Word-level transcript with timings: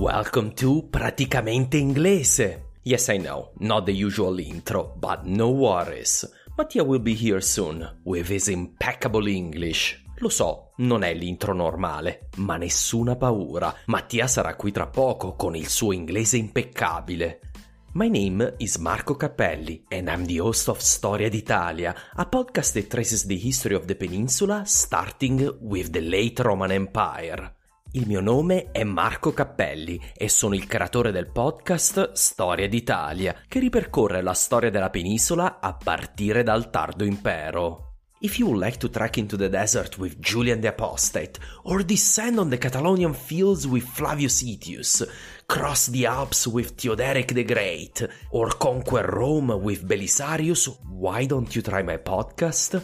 Welcome 0.00 0.54
to 0.54 0.88
Praticamente 0.88 1.76
Inglese. 1.76 2.68
Yes, 2.84 3.10
I 3.10 3.18
know, 3.18 3.50
not 3.58 3.84
the 3.84 3.92
usual 3.92 4.38
intro, 4.38 4.94
but 4.96 5.24
no 5.24 5.50
worries. 5.50 6.26
Mattia 6.56 6.82
will 6.82 7.02
be 7.02 7.12
here 7.12 7.42
soon 7.42 7.86
with 8.04 8.30
his 8.30 8.48
impeccable 8.48 9.28
English. 9.28 10.02
Lo 10.20 10.30
so, 10.30 10.70
non 10.76 11.02
è 11.02 11.12
l'intro 11.12 11.52
normale, 11.52 12.30
ma 12.36 12.56
nessuna 12.56 13.14
paura. 13.16 13.74
Mattia 13.88 14.26
sarà 14.26 14.56
qui 14.56 14.72
tra 14.72 14.86
poco 14.86 15.34
con 15.34 15.54
il 15.54 15.68
suo 15.68 15.92
inglese 15.92 16.38
impeccabile. 16.38 17.40
My 17.92 18.08
name 18.08 18.54
is 18.56 18.76
Marco 18.76 19.16
Cappelli 19.16 19.84
and 19.90 20.08
I'm 20.08 20.24
the 20.24 20.40
host 20.40 20.68
of 20.70 20.78
Storia 20.78 21.28
d'Italia, 21.28 21.94
a 22.14 22.24
podcast 22.24 22.72
that 22.72 22.88
traces 22.88 23.26
the 23.26 23.36
history 23.36 23.74
of 23.74 23.84
the 23.84 23.96
peninsula 23.96 24.62
starting 24.64 25.58
with 25.60 25.90
the 25.90 26.00
late 26.00 26.42
Roman 26.42 26.70
Empire. 26.70 27.56
Il 27.92 28.06
mio 28.06 28.20
nome 28.20 28.70
è 28.70 28.84
Marco 28.84 29.32
Cappelli 29.32 30.00
e 30.14 30.28
sono 30.28 30.54
il 30.54 30.68
creatore 30.68 31.10
del 31.10 31.28
podcast 31.28 32.12
Storia 32.12 32.68
d'Italia, 32.68 33.34
che 33.48 33.58
ripercorre 33.58 34.22
la 34.22 34.32
storia 34.32 34.70
della 34.70 34.90
penisola 34.90 35.58
a 35.58 35.74
partire 35.74 36.44
dal 36.44 36.70
tardo 36.70 37.02
impero. 37.02 37.94
If 38.20 38.38
you 38.38 38.46
would 38.46 38.62
like 38.62 38.76
to 38.76 38.90
trek 38.90 39.16
into 39.16 39.36
the 39.36 39.48
desert 39.48 39.98
with 39.98 40.20
Julian 40.20 40.60
the 40.60 40.68
Apostate, 40.68 41.40
or 41.64 41.82
descend 41.82 42.38
on 42.38 42.48
the 42.48 42.58
Catalonian 42.58 43.12
fields 43.12 43.66
with 43.66 43.82
Flavius 43.82 44.40
Aetius, 44.40 45.04
cross 45.46 45.90
the 45.90 46.06
Alps 46.06 46.46
with 46.46 46.76
Theoderic 46.76 47.32
the 47.32 47.42
Great, 47.42 48.08
or 48.30 48.50
conquer 48.56 49.04
Rome 49.04 49.60
with 49.60 49.84
Belisarius, 49.84 50.68
why 50.88 51.26
don't 51.26 51.52
you 51.56 51.62
try 51.62 51.82
my 51.82 51.96
podcast? 51.96 52.80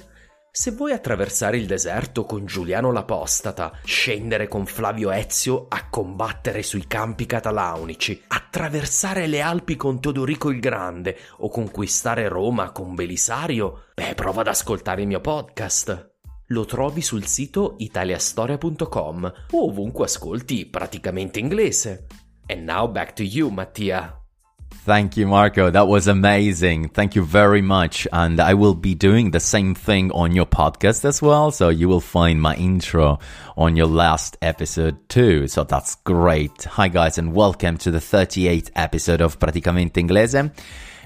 Se 0.58 0.70
vuoi 0.70 0.92
attraversare 0.92 1.58
il 1.58 1.66
deserto 1.66 2.24
con 2.24 2.46
Giuliano 2.46 2.90
l'Apostata, 2.90 3.78
scendere 3.84 4.48
con 4.48 4.64
Flavio 4.64 5.10
Ezio 5.10 5.66
a 5.68 5.90
combattere 5.90 6.62
sui 6.62 6.86
campi 6.86 7.26
catalaunici, 7.26 8.22
attraversare 8.26 9.27
le 9.27 9.42
Alpi 9.42 9.77
con 9.77 10.00
Teodorico 10.00 10.48
il 10.48 10.58
Grande 10.58 11.18
o 11.40 11.50
conquistare 11.50 12.28
Roma 12.28 12.70
con 12.70 12.94
Belisario, 12.94 13.88
beh, 13.94 14.14
prova 14.14 14.40
ad 14.40 14.46
ascoltare 14.46 15.02
il 15.02 15.08
mio 15.08 15.20
podcast. 15.20 16.14
Lo 16.46 16.64
trovi 16.64 17.02
sul 17.02 17.27
sito 17.27 17.74
italiastoria.com 17.77 19.32
o 19.50 19.62
ovunque 19.62 20.06
ascolti 20.06 20.64
praticamente 20.64 21.38
inglese. 21.38 22.06
And 22.46 22.62
now 22.62 22.90
back 22.90 23.12
to 23.12 23.22
you, 23.22 23.50
Mattia. 23.50 24.25
Thank 24.70 25.17
you, 25.17 25.27
Marco. 25.27 25.70
That 25.70 25.89
was 25.89 26.06
amazing. 26.06 26.91
Thank 26.91 27.17
you 27.17 27.25
very 27.25 27.62
much. 27.62 28.06
And 28.12 28.39
I 28.39 28.55
will 28.55 28.75
be 28.75 28.95
doing 28.95 29.31
the 29.31 29.41
same 29.41 29.75
thing 29.75 30.12
on 30.12 30.33
your 30.33 30.47
podcast 30.47 31.05
as 31.05 31.20
well. 31.20 31.50
So 31.50 31.69
you 31.69 31.89
will 31.89 32.00
find 32.00 32.41
my 32.41 32.55
intro 32.55 33.19
on 33.56 33.77
your 33.77 33.86
last 33.86 34.36
episode 34.42 35.08
too. 35.08 35.48
So 35.48 35.64
that's 35.64 35.97
great. 35.97 36.64
Hi 36.64 36.89
guys 36.89 37.19
and 37.19 37.34
welcome 37.34 37.78
to 37.78 37.91
the 37.91 37.98
38th 37.98 38.70
episode 38.77 39.20
of 39.20 39.39
Praticamente 39.39 39.95
Inglese. 39.95 40.52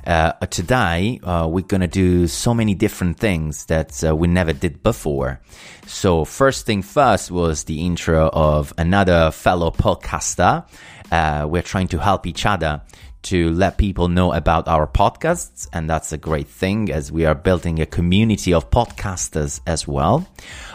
Uh, 0.07 0.33
today, 0.47 1.21
uh, 1.23 1.47
we're 1.47 1.65
gonna 1.65 1.87
do 1.87 2.27
so 2.27 2.55
many 2.55 2.75
different 2.75 3.19
things 3.19 3.67
that 3.67 4.03
uh, 4.03 4.17
we 4.17 4.29
never 4.29 4.53
did 4.53 4.83
before. 4.83 5.41
So 5.87 6.25
first 6.25 6.65
thing 6.65 6.83
first 6.83 7.31
was 7.31 7.65
the 7.65 7.84
intro 7.84 8.31
of 8.33 8.73
another 8.79 9.31
fellow 9.31 9.71
podcaster. 9.71 10.67
Uh, 11.13 11.47
we're 11.49 11.63
trying 11.63 11.89
to 11.89 11.99
help 11.99 12.27
each 12.27 12.47
other 12.47 12.83
to 13.23 13.51
let 13.51 13.79
people 13.79 14.09
know 14.09 14.33
about 14.33 14.67
our 14.69 14.87
podcasts. 14.87 15.69
And 15.73 15.89
that's 15.89 16.13
a 16.13 16.19
great 16.19 16.49
thing 16.49 16.91
as 16.91 17.13
we 17.13 17.27
are 17.27 17.35
building 17.35 17.81
a 17.81 17.87
community 17.87 18.55
of 18.55 18.71
podcasters 18.71 19.61
as 19.67 19.87
well. 19.87 20.27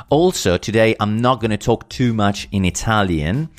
Also, 0.09 0.57
today 0.57 0.95
I'm 0.99 1.17
not 1.21 1.41
going 1.41 1.51
to 1.51 1.57
talk 1.57 1.89
too 1.89 2.13
much 2.13 2.47
in 2.51 2.65
Italian. 2.65 3.49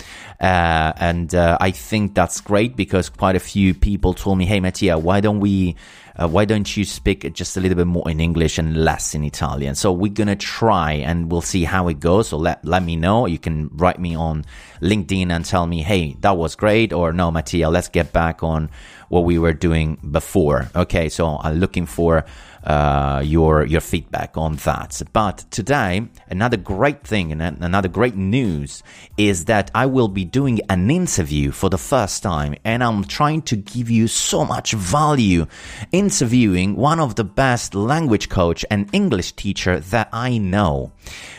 Uh, 0.40 0.92
and 0.96 1.34
uh, 1.34 1.58
I 1.60 1.70
think 1.70 2.14
that's 2.14 2.40
great 2.40 2.76
because 2.76 3.08
quite 3.08 3.36
a 3.36 3.40
few 3.40 3.74
people 3.74 4.14
told 4.14 4.38
me, 4.38 4.46
Hey, 4.46 4.60
Mattia, 4.60 4.98
why 4.98 5.20
don't 5.20 5.40
we 5.40 5.76
uh, 6.20 6.28
why 6.28 6.44
don't 6.44 6.76
you 6.76 6.84
speak 6.84 7.30
just 7.34 7.56
a 7.56 7.60
little 7.60 7.76
bit 7.76 7.86
more 7.86 8.08
in 8.10 8.20
English 8.20 8.58
and 8.58 8.76
less 8.76 9.14
in 9.14 9.22
Italian? 9.24 9.74
So 9.74 9.92
we're 9.92 10.12
gonna 10.12 10.36
try 10.36 10.92
and 10.92 11.30
we'll 11.30 11.42
see 11.42 11.64
how 11.64 11.88
it 11.88 12.00
goes. 12.00 12.28
So 12.28 12.38
let 12.38 12.64
let 12.64 12.82
me 12.82 12.96
know. 12.96 13.26
You 13.26 13.38
can 13.38 13.68
write 13.74 13.98
me 13.98 14.14
on 14.14 14.44
LinkedIn 14.80 15.30
and 15.30 15.44
tell 15.44 15.66
me, 15.66 15.82
hey, 15.82 16.16
that 16.20 16.36
was 16.36 16.54
great, 16.54 16.92
or 16.92 17.12
no, 17.12 17.30
Mattia, 17.30 17.68
let's 17.68 17.88
get 17.88 18.12
back 18.12 18.42
on 18.42 18.70
what 19.08 19.24
we 19.24 19.38
were 19.38 19.52
doing 19.52 19.98
before. 20.10 20.68
Okay, 20.74 21.08
so 21.08 21.38
I'm 21.40 21.58
looking 21.58 21.86
for 21.86 22.24
uh, 22.66 23.22
your 23.24 23.64
your 23.64 23.80
feedback 23.80 24.36
on 24.36 24.56
that. 24.56 25.00
But 25.12 25.44
today, 25.50 26.08
another 26.28 26.56
great 26.56 27.06
thing 27.06 27.30
and 27.30 27.40
another 27.40 27.88
great 27.88 28.16
news 28.16 28.82
is 29.16 29.44
that 29.44 29.70
I 29.74 29.86
will 29.86 30.08
be 30.08 30.24
doing 30.24 30.60
an 30.68 30.90
interview 30.90 31.52
for 31.52 31.70
the 31.70 31.78
first 31.78 32.22
time, 32.22 32.56
and 32.64 32.82
I'm 32.82 33.04
trying 33.04 33.42
to 33.42 33.56
give 33.56 33.88
you 33.88 34.08
so 34.08 34.44
much 34.44 34.72
value 34.72 35.46
interviewing 35.92 36.74
one 36.74 36.98
of 36.98 37.14
the 37.14 37.24
best 37.24 37.74
language 37.74 38.28
coach 38.28 38.64
and 38.68 38.90
English 38.92 39.32
teacher 39.32 39.78
that 39.78 40.08
I 40.12 40.38
know, 40.38 40.92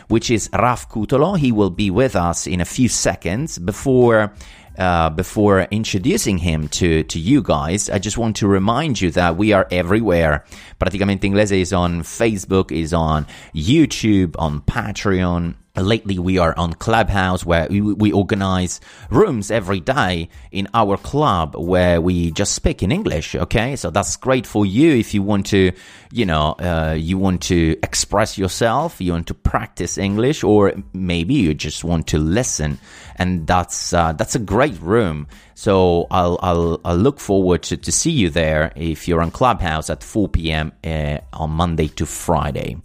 which 0.07 0.31
is 0.31 0.49
Raf 0.53 0.89
Cutolo. 0.89 1.37
He 1.37 1.51
will 1.51 1.71
be 1.71 1.91
with 1.91 2.15
us 2.15 2.47
in 2.47 2.61
a 2.61 2.65
few 2.65 2.87
seconds 2.87 3.59
before 3.59 4.33
uh, 4.77 5.09
before 5.09 5.61
introducing 5.71 6.37
him 6.37 6.67
to, 6.69 7.03
to 7.03 7.19
you 7.19 7.41
guys, 7.41 7.89
I 7.89 7.99
just 7.99 8.17
want 8.17 8.37
to 8.37 8.47
remind 8.47 9.01
you 9.01 9.11
that 9.11 9.35
we 9.35 9.53
are 9.53 9.67
everywhere. 9.71 10.45
Praticamente 10.79 11.21
Inglese 11.21 11.59
is 11.59 11.73
on 11.73 12.01
Facebook, 12.01 12.71
is 12.71 12.93
on 12.93 13.25
YouTube, 13.53 14.35
on 14.37 14.61
Patreon, 14.61 15.55
Lately, 15.77 16.17
we 16.17 16.39
are 16.39 16.57
on 16.57 16.73
Clubhouse 16.73 17.45
where 17.45 17.67
we, 17.69 17.81
we, 17.81 18.11
organize 18.11 18.81
rooms 19.11 19.51
every 19.51 19.79
day 19.79 20.29
in 20.51 20.67
our 20.73 20.97
club 20.97 21.55
where 21.55 22.01
we 22.01 22.31
just 22.31 22.55
speak 22.55 22.81
in 22.81 22.91
English. 22.91 23.35
Okay. 23.35 23.75
So 23.75 23.91
that's 23.91 24.15
great 24.15 24.47
for 24.47 24.65
you 24.65 24.95
if 24.95 25.13
you 25.13 25.21
want 25.21 25.45
to, 25.47 25.71
you 26.11 26.25
know, 26.25 26.55
uh, 26.59 26.95
you 26.97 27.17
want 27.17 27.41
to 27.43 27.77
express 27.83 28.37
yourself, 28.37 29.01
you 29.01 29.11
want 29.11 29.27
to 29.27 29.33
practice 29.33 29.97
English, 29.97 30.43
or 30.43 30.73
maybe 30.93 31.33
you 31.35 31.53
just 31.53 31.83
want 31.83 32.07
to 32.07 32.17
listen. 32.17 32.79
And 33.17 33.45
that's, 33.47 33.93
uh, 33.93 34.13
that's 34.13 34.35
a 34.35 34.39
great 34.39 34.79
room. 34.81 35.27
So 35.55 36.07
I'll, 36.11 36.39
I'll, 36.41 36.79
I'll 36.85 36.95
look 36.95 37.19
forward 37.19 37.63
to, 37.63 37.77
to 37.77 37.91
see 37.91 38.11
you 38.11 38.29
there 38.29 38.71
if 38.75 39.07
you're 39.07 39.21
on 39.21 39.31
Clubhouse 39.31 39.89
at 39.89 40.03
4 40.03 40.29
p.m. 40.29 40.71
Uh, 40.83 41.19
on 41.33 41.51
Monday 41.51 41.87
to 41.89 42.05
Friday. 42.05 42.77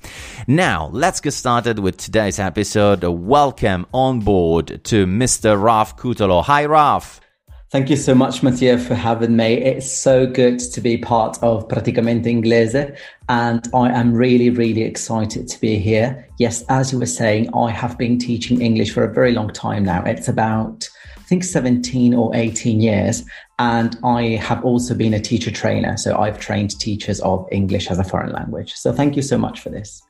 Now, 0.46 0.90
let's 0.92 1.20
get 1.20 1.32
started 1.32 1.78
with 1.78 1.98
today's 1.98 2.38
episode. 2.38 3.04
Welcome 3.04 3.86
on 3.92 4.20
board 4.20 4.82
to 4.84 5.06
Mr. 5.06 5.62
Raf 5.62 5.96
Cutolo. 5.96 6.42
Hi, 6.44 6.64
Raf. 6.64 7.21
Thank 7.72 7.88
you 7.88 7.96
so 7.96 8.14
much, 8.14 8.42
Mattia, 8.42 8.76
for 8.76 8.94
having 8.94 9.34
me. 9.34 9.54
It's 9.54 9.90
so 9.90 10.26
good 10.26 10.58
to 10.58 10.80
be 10.82 10.98
part 10.98 11.42
of 11.42 11.68
Praticamente 11.68 12.26
Inglese, 12.26 12.94
and 13.30 13.66
I 13.72 13.88
am 13.88 14.12
really, 14.12 14.50
really 14.50 14.82
excited 14.82 15.48
to 15.48 15.58
be 15.58 15.78
here. 15.78 16.28
Yes, 16.38 16.64
as 16.68 16.92
you 16.92 16.98
were 16.98 17.06
saying, 17.06 17.48
I 17.54 17.70
have 17.70 17.96
been 17.96 18.18
teaching 18.18 18.60
English 18.60 18.92
for 18.92 19.04
a 19.04 19.14
very 19.14 19.32
long 19.32 19.48
time 19.48 19.84
now. 19.84 20.04
It's 20.04 20.28
about 20.28 20.86
I 21.16 21.22
think 21.22 21.44
17 21.44 22.12
or 22.12 22.36
18 22.36 22.82
years. 22.82 23.24
And 23.58 23.96
I 24.04 24.36
have 24.36 24.62
also 24.66 24.94
been 24.94 25.14
a 25.14 25.20
teacher 25.20 25.50
trainer. 25.50 25.96
So 25.96 26.18
I've 26.18 26.38
trained 26.38 26.78
teachers 26.78 27.20
of 27.20 27.48
English 27.50 27.90
as 27.90 27.98
a 27.98 28.04
foreign 28.04 28.32
language. 28.32 28.74
So 28.74 28.92
thank 28.92 29.16
you 29.16 29.22
so 29.22 29.38
much 29.38 29.60
for 29.60 29.70
this. 29.70 30.02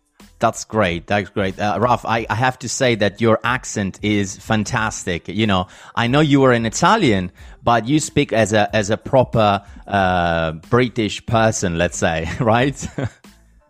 That's 0.42 0.64
great. 0.64 1.06
That's 1.06 1.30
great. 1.30 1.56
Uh, 1.56 1.78
Raf, 1.80 2.04
I, 2.04 2.26
I 2.28 2.34
have 2.34 2.58
to 2.58 2.68
say 2.68 2.96
that 2.96 3.20
your 3.20 3.38
accent 3.44 4.00
is 4.02 4.36
fantastic. 4.36 5.28
You 5.28 5.46
know, 5.46 5.68
I 5.94 6.08
know 6.08 6.18
you 6.18 6.42
are 6.42 6.50
an 6.50 6.66
Italian, 6.66 7.30
but 7.62 7.86
you 7.86 8.00
speak 8.00 8.32
as 8.32 8.52
a, 8.52 8.68
as 8.74 8.90
a 8.90 8.96
proper, 8.96 9.62
uh, 9.86 10.50
British 10.68 11.24
person, 11.26 11.78
let's 11.78 11.96
say, 11.96 12.28
right? 12.40 12.84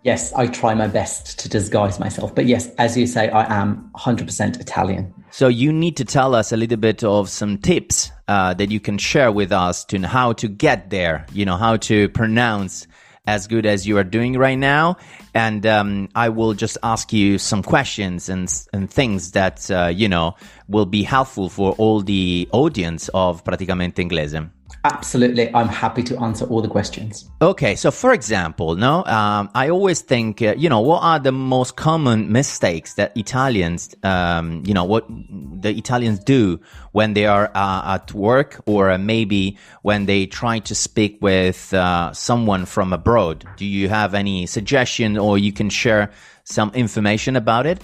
yes, 0.02 0.32
I 0.32 0.46
try 0.46 0.72
my 0.72 0.86
best 0.86 1.38
to 1.40 1.48
disguise 1.50 2.00
myself. 2.00 2.34
But 2.34 2.46
yes, 2.46 2.70
as 2.78 2.96
you 2.96 3.06
say, 3.06 3.28
I 3.28 3.54
am 3.54 3.90
100% 3.94 4.58
Italian. 4.58 5.12
So 5.30 5.48
you 5.48 5.74
need 5.74 5.98
to 5.98 6.06
tell 6.06 6.34
us 6.34 6.52
a 6.52 6.56
little 6.56 6.78
bit 6.78 7.04
of 7.04 7.28
some 7.28 7.58
tips 7.58 8.10
uh, 8.28 8.54
that 8.54 8.70
you 8.70 8.80
can 8.80 8.96
share 8.96 9.30
with 9.30 9.52
us 9.52 9.84
to 9.86 10.00
how 10.06 10.32
to 10.34 10.48
get 10.48 10.88
there. 10.88 11.26
You 11.34 11.44
know 11.44 11.58
how 11.58 11.76
to 11.88 12.08
pronounce 12.08 12.86
as 13.26 13.46
good 13.46 13.66
as 13.66 13.86
you 13.86 13.98
are 13.98 14.04
doing 14.04 14.36
right 14.36 14.58
now. 14.58 14.96
And 15.34 15.64
um, 15.64 16.08
I 16.14 16.28
will 16.28 16.54
just 16.54 16.76
ask 16.82 17.12
you 17.12 17.38
some 17.38 17.62
questions 17.62 18.28
and 18.28 18.52
and 18.72 18.90
things 18.90 19.32
that 19.32 19.70
uh, 19.70 19.86
you 19.86 20.08
know 20.08 20.34
will 20.68 20.86
be 20.86 21.02
helpful 21.02 21.48
for 21.48 21.72
all 21.72 22.00
the 22.00 22.48
audience 22.52 23.08
of 23.14 23.44
Praticamente 23.44 23.98
Inglese. 23.98 24.48
Absolutely. 24.84 25.54
I'm 25.54 25.68
happy 25.68 26.02
to 26.04 26.18
answer 26.20 26.44
all 26.46 26.60
the 26.60 26.68
questions. 26.68 27.30
Okay. 27.40 27.76
So, 27.76 27.92
for 27.92 28.12
example, 28.12 28.74
no, 28.74 29.04
um, 29.04 29.48
I 29.54 29.68
always 29.68 30.00
think, 30.00 30.42
uh, 30.42 30.54
you 30.56 30.68
know, 30.68 30.80
what 30.80 31.02
are 31.02 31.20
the 31.20 31.30
most 31.30 31.76
common 31.76 32.32
mistakes 32.32 32.94
that 32.94 33.16
Italians, 33.16 33.94
um, 34.02 34.64
you 34.66 34.74
know, 34.74 34.84
what 34.84 35.06
the 35.08 35.70
Italians 35.70 36.18
do 36.18 36.60
when 36.90 37.14
they 37.14 37.26
are 37.26 37.50
uh, 37.54 37.94
at 37.94 38.12
work 38.12 38.60
or 38.66 38.98
maybe 38.98 39.56
when 39.82 40.06
they 40.06 40.26
try 40.26 40.58
to 40.60 40.74
speak 40.74 41.18
with 41.20 41.72
uh, 41.72 42.12
someone 42.12 42.64
from 42.64 42.92
abroad? 42.92 43.44
Do 43.56 43.64
you 43.64 43.88
have 43.88 44.14
any 44.14 44.46
suggestion 44.46 45.16
or 45.16 45.38
you 45.38 45.52
can 45.52 45.70
share 45.70 46.10
some 46.44 46.70
information 46.74 47.36
about 47.36 47.66
it? 47.66 47.82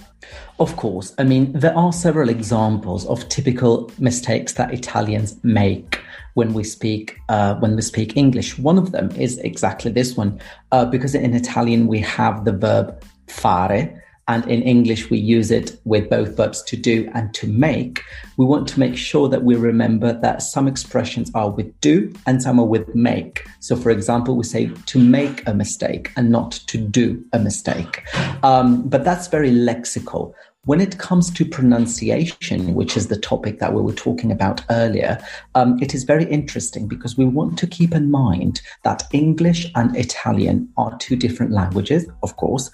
Of 0.59 0.75
course. 0.75 1.13
I 1.17 1.23
mean, 1.23 1.53
there 1.53 1.77
are 1.77 1.93
several 1.93 2.29
examples 2.29 3.05
of 3.05 3.27
typical 3.29 3.91
mistakes 3.97 4.53
that 4.53 4.73
Italians 4.73 5.37
make 5.43 6.01
when 6.33 6.53
we 6.53 6.63
speak 6.63 7.19
uh, 7.29 7.55
when 7.55 7.75
we 7.75 7.81
speak 7.81 8.15
English. 8.17 8.57
One 8.59 8.77
of 8.77 8.91
them 8.91 9.11
is 9.11 9.37
exactly 9.39 9.91
this 9.91 10.15
one, 10.15 10.39
uh, 10.71 10.85
because 10.85 11.15
in 11.15 11.33
Italian 11.33 11.87
we 11.87 11.99
have 11.99 12.45
the 12.45 12.51
verb 12.51 13.03
fare, 13.27 14.03
and 14.29 14.47
in 14.47 14.61
English 14.61 15.09
we 15.09 15.17
use 15.17 15.49
it 15.51 15.77
with 15.83 16.09
both 16.09 16.37
verbs 16.37 16.61
to 16.63 16.77
do 16.77 17.09
and 17.13 17.33
to 17.33 17.47
make. 17.47 18.03
We 18.37 18.45
want 18.45 18.67
to 18.69 18.79
make 18.79 18.95
sure 18.95 19.27
that 19.27 19.43
we 19.43 19.55
remember 19.55 20.13
that 20.13 20.43
some 20.43 20.67
expressions 20.67 21.31
are 21.33 21.49
with 21.49 21.77
do 21.81 22.13
and 22.27 22.41
some 22.41 22.59
are 22.59 22.65
with 22.65 22.93
make. 22.95 23.45
So, 23.59 23.75
for 23.75 23.89
example, 23.89 24.37
we 24.37 24.43
say 24.43 24.67
to 24.85 24.99
make 24.99 25.45
a 25.47 25.53
mistake 25.53 26.11
and 26.15 26.29
not 26.29 26.51
to 26.67 26.77
do 26.77 27.21
a 27.33 27.39
mistake. 27.39 28.03
Um, 28.43 28.87
but 28.87 29.03
that's 29.03 29.27
very 29.27 29.51
lexical. 29.51 30.33
When 30.65 30.81
it 30.81 30.99
comes 30.99 31.31
to 31.31 31.45
pronunciation, 31.45 32.75
which 32.75 32.95
is 32.95 33.07
the 33.07 33.17
topic 33.17 33.57
that 33.59 33.73
we 33.73 33.81
were 33.81 33.93
talking 33.93 34.31
about 34.31 34.63
earlier, 34.69 35.17
um, 35.55 35.81
it 35.81 35.95
is 35.95 36.03
very 36.03 36.25
interesting 36.25 36.87
because 36.87 37.17
we 37.17 37.25
want 37.25 37.57
to 37.57 37.65
keep 37.65 37.95
in 37.95 38.11
mind 38.11 38.61
that 38.83 39.03
English 39.11 39.71
and 39.73 39.95
Italian 39.97 40.69
are 40.77 40.95
two 40.99 41.15
different 41.15 41.51
languages, 41.51 42.05
of 42.21 42.35
course. 42.35 42.69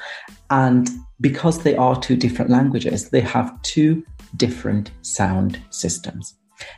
And 0.50 0.90
because 1.22 1.64
they 1.64 1.76
are 1.76 2.00
two 2.00 2.16
different 2.16 2.52
languages, 2.52 3.10
they 3.10 3.22
have 3.22 3.62
two 3.62 4.04
different 4.36 4.92
sound 5.02 5.62
systems. 5.70 6.36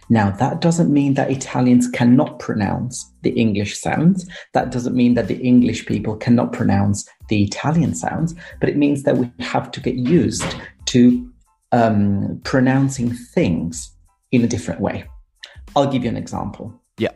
Now, 0.10 0.31
that 0.31 0.62
doesn't 0.62 0.92
mean 0.92 1.13
that 1.16 1.31
Italians 1.31 1.88
cannot 1.88 2.39
pronounce 2.39 3.12
the 3.22 3.30
English 3.31 3.80
sounds. 3.80 4.28
That 4.54 4.72
doesn't 4.72 4.95
mean 4.95 5.13
that 5.13 5.28
the 5.28 5.38
English 5.38 5.86
people 5.86 6.16
cannot 6.16 6.51
pronounce 6.51 7.07
the 7.30 7.44
Italian 7.44 7.94
sounds, 7.94 8.34
but 8.60 8.69
it 8.69 8.78
means 8.78 9.04
that 9.04 9.18
we 9.18 9.31
have 9.39 9.72
to 9.72 9.80
get 9.80 9.95
used 9.95 10.56
to 10.86 11.31
um, 11.72 12.42
pronouncing 12.44 13.13
things 13.13 13.92
in 14.31 14.44
a 14.44 14.48
different 14.48 14.81
way. 14.81 15.06
I'll 15.75 15.92
give 15.92 16.04
you 16.04 16.10
an 16.10 16.18
example. 16.18 16.74
Yeah. 16.98 17.12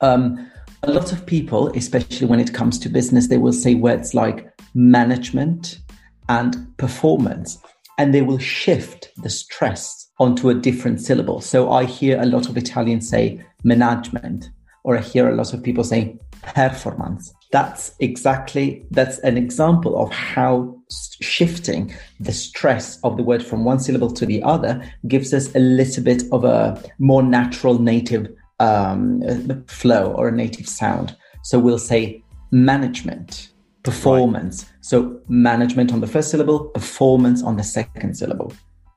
Um, 0.00 0.50
a 0.82 0.90
lot 0.90 1.12
of 1.12 1.26
people, 1.26 1.68
especially 1.76 2.26
when 2.26 2.40
it 2.40 2.54
comes 2.54 2.78
to 2.78 2.88
business, 2.88 3.28
they 3.28 3.38
will 3.38 3.52
say 3.52 3.74
words 3.74 4.14
like 4.14 4.48
management 4.74 5.78
and 6.28 6.76
performance, 6.76 7.58
and 7.98 8.14
they 8.14 8.22
will 8.22 8.38
shift 8.38 9.10
the 9.22 9.30
stress 9.30 10.10
onto 10.18 10.48
a 10.48 10.54
different 10.54 11.00
syllable. 11.00 11.40
So 11.40 11.70
I 11.70 11.84
hear 11.84 12.20
a 12.20 12.26
lot 12.26 12.48
of 12.48 12.56
Italians 12.56 13.08
say 13.08 13.44
management, 13.64 14.50
or 14.84 14.96
I 14.96 15.00
hear 15.00 15.28
a 15.28 15.34
lot 15.34 15.52
of 15.52 15.62
people 15.62 15.84
say 15.84 16.18
performance. 16.54 17.32
That's 17.52 17.94
exactly 18.00 18.86
that's 18.90 19.18
an 19.20 19.36
example 19.36 20.00
of 20.00 20.10
how 20.10 20.76
shifting 21.20 21.94
the 22.20 22.32
stress 22.32 22.98
of 23.02 23.16
the 23.16 23.22
word 23.22 23.44
from 23.44 23.64
one 23.64 23.80
syllable 23.80 24.10
to 24.12 24.26
the 24.26 24.42
other 24.42 24.82
gives 25.08 25.34
us 25.34 25.54
a 25.54 25.58
little 25.58 26.04
bit 26.04 26.22
of 26.32 26.44
a 26.44 26.80
more 26.98 27.22
natural 27.22 27.78
native 27.80 28.28
um, 28.60 29.22
flow 29.66 30.12
or 30.12 30.28
a 30.28 30.32
native 30.32 30.68
sound. 30.68 31.16
So 31.42 31.58
we'll 31.58 31.78
say 31.78 32.22
management, 32.50 33.50
performance. 33.86 34.64
Right. 34.64 34.72
So 34.80 35.20
management 35.28 35.92
on 35.92 36.00
the 36.00 36.06
first 36.06 36.30
syllable, 36.30 36.66
performance 36.80 37.42
on 37.42 37.56
the 37.56 37.62
second 37.62 38.16
syllable, 38.16 38.52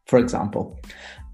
for 0.08 0.20
example. 0.20 0.78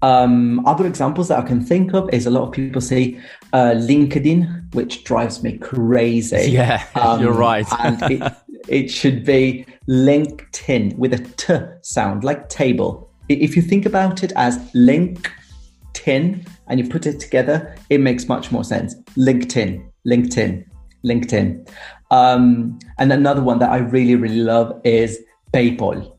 Um, 0.02 0.64
other 0.66 0.86
examples 0.86 1.28
that 1.28 1.38
I 1.38 1.42
can 1.42 1.64
think 1.64 1.94
of 1.94 2.08
is 2.12 2.26
a 2.26 2.30
lot 2.30 2.42
of 2.46 2.52
people 2.52 2.80
say 2.80 3.18
uh, 3.52 3.72
LinkedIn, 3.74 4.74
which 4.74 5.04
drives 5.04 5.42
me 5.42 5.58
crazy. 5.58 6.50
Yeah, 6.50 6.84
um, 6.94 7.20
you're 7.20 7.32
right. 7.32 7.66
and 7.80 8.02
it, 8.10 8.32
it 8.68 8.88
should 8.88 9.24
be 9.24 9.66
LinkedIn 9.88 10.96
with 10.96 11.14
a 11.14 11.18
T 11.36 11.54
sound, 11.82 12.24
like 12.24 12.48
table. 12.48 13.10
If 13.28 13.56
you 13.56 13.62
think 13.62 13.86
about 13.86 14.22
it 14.22 14.32
as 14.36 14.58
LinkedIn 14.74 16.46
and 16.68 16.80
you 16.80 16.88
put 16.88 17.06
it 17.06 17.18
together, 17.18 17.74
it 17.88 18.00
makes 18.00 18.28
much 18.28 18.52
more 18.52 18.64
sense. 18.64 18.94
LinkedIn, 19.16 19.84
LinkedIn, 20.06 20.64
LinkedIn. 21.06 21.68
Um, 22.10 22.78
and 22.98 23.12
another 23.12 23.42
one 23.42 23.58
that 23.60 23.70
I 23.70 23.78
really, 23.78 24.14
really 24.14 24.40
love 24.40 24.80
is 24.84 25.18
PayPal. 25.52 26.12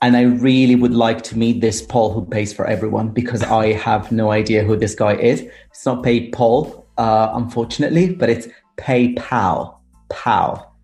And 0.00 0.16
I 0.16 0.22
really 0.22 0.76
would 0.76 0.94
like 0.94 1.22
to 1.22 1.36
meet 1.36 1.60
this 1.60 1.82
Paul 1.82 2.12
who 2.12 2.24
pays 2.24 2.52
for 2.52 2.66
everyone 2.66 3.08
because 3.08 3.42
I 3.42 3.72
have 3.72 4.12
no 4.12 4.30
idea 4.30 4.62
who 4.62 4.76
this 4.76 4.94
guy 4.94 5.14
is. 5.14 5.44
It's 5.70 5.84
not 5.84 6.04
PayPal, 6.04 6.84
uh, 6.98 7.30
unfortunately, 7.32 8.14
but 8.14 8.30
it's 8.30 8.46
PayPal. 8.76 9.74
Pal. 10.08 10.74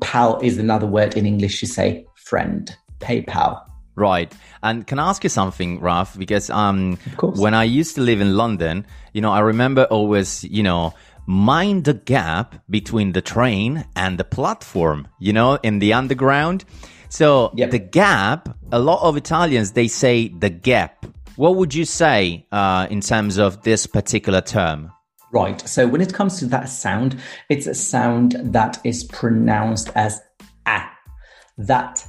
Pal 0.00 0.38
is 0.40 0.58
another 0.58 0.86
word 0.86 1.16
in 1.16 1.26
English 1.26 1.60
to 1.60 1.66
say 1.66 2.06
friend. 2.14 2.76
PayPal. 3.00 3.62
Right. 3.94 4.32
And 4.62 4.86
can 4.86 4.98
I 4.98 5.08
ask 5.08 5.22
you 5.22 5.28
something, 5.28 5.80
Raf? 5.80 6.16
Because 6.16 6.48
um, 6.48 6.96
when 7.20 7.52
I 7.52 7.64
used 7.64 7.94
to 7.96 8.00
live 8.00 8.20
in 8.20 8.36
London, 8.36 8.86
you 9.12 9.20
know, 9.20 9.30
I 9.30 9.40
remember 9.40 9.84
always, 9.84 10.44
you 10.44 10.62
know, 10.62 10.94
mind 11.26 11.84
the 11.84 11.94
gap 11.94 12.62
between 12.68 13.12
the 13.12 13.22
train 13.22 13.84
and 13.96 14.18
the 14.18 14.24
platform, 14.24 15.08
you 15.18 15.32
know, 15.32 15.54
in 15.62 15.78
the 15.78 15.92
underground. 15.92 16.64
So 17.08 17.52
yep. 17.54 17.70
the 17.70 17.78
gap, 17.78 18.56
a 18.70 18.78
lot 18.78 19.02
of 19.02 19.16
Italians, 19.16 19.72
they 19.72 19.88
say 19.88 20.28
the 20.28 20.50
gap. 20.50 21.06
What 21.36 21.56
would 21.56 21.74
you 21.74 21.84
say 21.84 22.46
uh, 22.52 22.86
in 22.90 23.00
terms 23.00 23.38
of 23.38 23.62
this 23.62 23.86
particular 23.86 24.40
term? 24.40 24.92
Right. 25.32 25.66
So 25.66 25.86
when 25.86 26.00
it 26.00 26.12
comes 26.12 26.38
to 26.40 26.46
that 26.46 26.68
sound, 26.68 27.18
it's 27.48 27.66
a 27.66 27.74
sound 27.74 28.36
that 28.44 28.78
is 28.84 29.04
pronounced 29.04 29.90
as 29.94 30.20
a. 30.66 30.82
That 31.58 32.06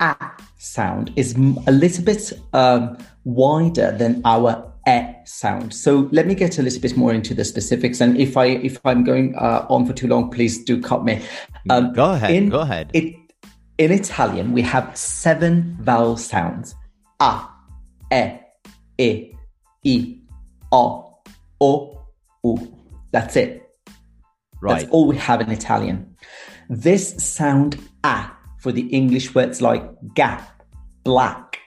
a 0.00 0.16
sound 0.56 1.12
is 1.16 1.34
a 1.34 1.72
little 1.72 2.04
bit 2.04 2.32
um, 2.52 2.98
wider 3.24 3.96
than 3.96 4.22
our 4.24 4.69
e 4.90 5.14
sound. 5.24 5.72
So 5.72 6.08
let 6.10 6.26
me 6.26 6.34
get 6.34 6.58
a 6.58 6.62
little 6.62 6.80
bit 6.80 6.96
more 6.96 7.12
into 7.12 7.34
the 7.34 7.44
specifics. 7.44 8.00
And 8.00 8.18
if 8.18 8.36
I 8.36 8.46
if 8.46 8.78
I'm 8.84 9.04
going 9.04 9.36
uh, 9.36 9.66
on 9.68 9.86
for 9.86 9.92
too 9.92 10.08
long, 10.08 10.30
please 10.30 10.64
do 10.64 10.80
cut 10.80 11.04
me. 11.04 11.22
Um, 11.68 11.92
go 11.92 12.12
ahead. 12.12 12.30
In, 12.30 12.48
go 12.48 12.60
ahead. 12.60 12.90
It, 12.94 13.14
in 13.78 13.92
Italian, 13.92 14.52
we 14.52 14.62
have 14.62 14.96
seven 14.96 15.76
vowel 15.80 16.16
sounds 16.16 16.74
a, 17.20 17.48
e, 18.10 18.40
e, 18.98 19.32
i, 19.84 20.20
o, 20.72 21.18
o, 21.60 22.06
u. 22.44 22.78
That's 23.12 23.36
it. 23.36 23.62
Right. 24.60 24.80
That's 24.80 24.90
all 24.90 25.06
we 25.06 25.16
have 25.16 25.40
in 25.40 25.50
Italian. 25.50 26.16
This 26.68 27.14
sound 27.16 27.78
a 28.04 28.30
for 28.58 28.72
the 28.72 28.86
English 28.88 29.34
words 29.34 29.60
like 29.60 29.82
gap, 30.14 30.62
black, 31.04 31.58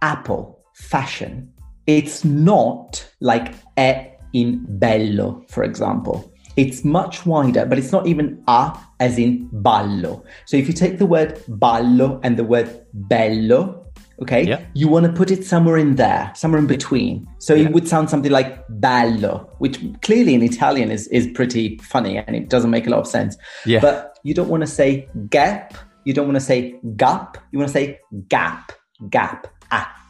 apple, 0.00 0.64
fashion. 0.74 1.52
It's 1.86 2.24
not 2.24 3.06
like 3.20 3.54
e 3.78 4.08
in 4.32 4.64
bello, 4.78 5.44
for 5.48 5.62
example. 5.62 6.32
It's 6.56 6.84
much 6.84 7.24
wider, 7.24 7.64
but 7.64 7.78
it's 7.78 7.92
not 7.92 8.06
even 8.06 8.42
a 8.46 8.76
as 9.00 9.18
in 9.18 9.48
ballo. 9.52 10.22
So 10.46 10.56
if 10.56 10.68
you 10.68 10.74
take 10.74 10.98
the 10.98 11.06
word 11.06 11.42
ballo 11.48 12.20
and 12.22 12.36
the 12.36 12.44
word 12.44 12.86
bello, 12.92 13.86
okay, 14.20 14.44
yeah. 14.44 14.62
you 14.74 14.88
want 14.88 15.06
to 15.06 15.12
put 15.12 15.30
it 15.30 15.44
somewhere 15.44 15.78
in 15.78 15.96
there, 15.96 16.30
somewhere 16.34 16.60
in 16.60 16.66
between. 16.66 17.26
So 17.38 17.54
yeah. 17.54 17.66
it 17.66 17.72
would 17.72 17.88
sound 17.88 18.10
something 18.10 18.30
like 18.30 18.64
bello, 18.68 19.50
which 19.58 19.80
clearly 20.02 20.34
in 20.34 20.42
Italian 20.42 20.90
is, 20.90 21.08
is 21.08 21.26
pretty 21.34 21.78
funny 21.78 22.18
and 22.18 22.36
it 22.36 22.48
doesn't 22.48 22.70
make 22.70 22.86
a 22.86 22.90
lot 22.90 23.00
of 23.00 23.06
sense. 23.06 23.36
Yeah. 23.64 23.80
But 23.80 24.18
you 24.22 24.34
don't 24.34 24.48
want 24.48 24.62
to 24.62 24.66
say 24.66 25.08
gap, 25.30 25.74
you 26.04 26.12
don't 26.12 26.26
want 26.26 26.36
to 26.36 26.44
say 26.44 26.78
gap, 26.96 27.38
you 27.50 27.58
want 27.58 27.68
to 27.68 27.72
say 27.72 27.98
gap, 28.28 28.72
gap, 29.08 29.46
ah. 29.70 30.01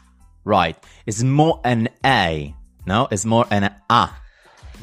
Right. 0.45 0.77
It's 1.05 1.23
more 1.23 1.61
an 1.63 1.89
A. 2.05 2.53
No, 2.85 3.07
it's 3.11 3.25
more 3.25 3.45
an 3.49 3.73
A 3.89 4.09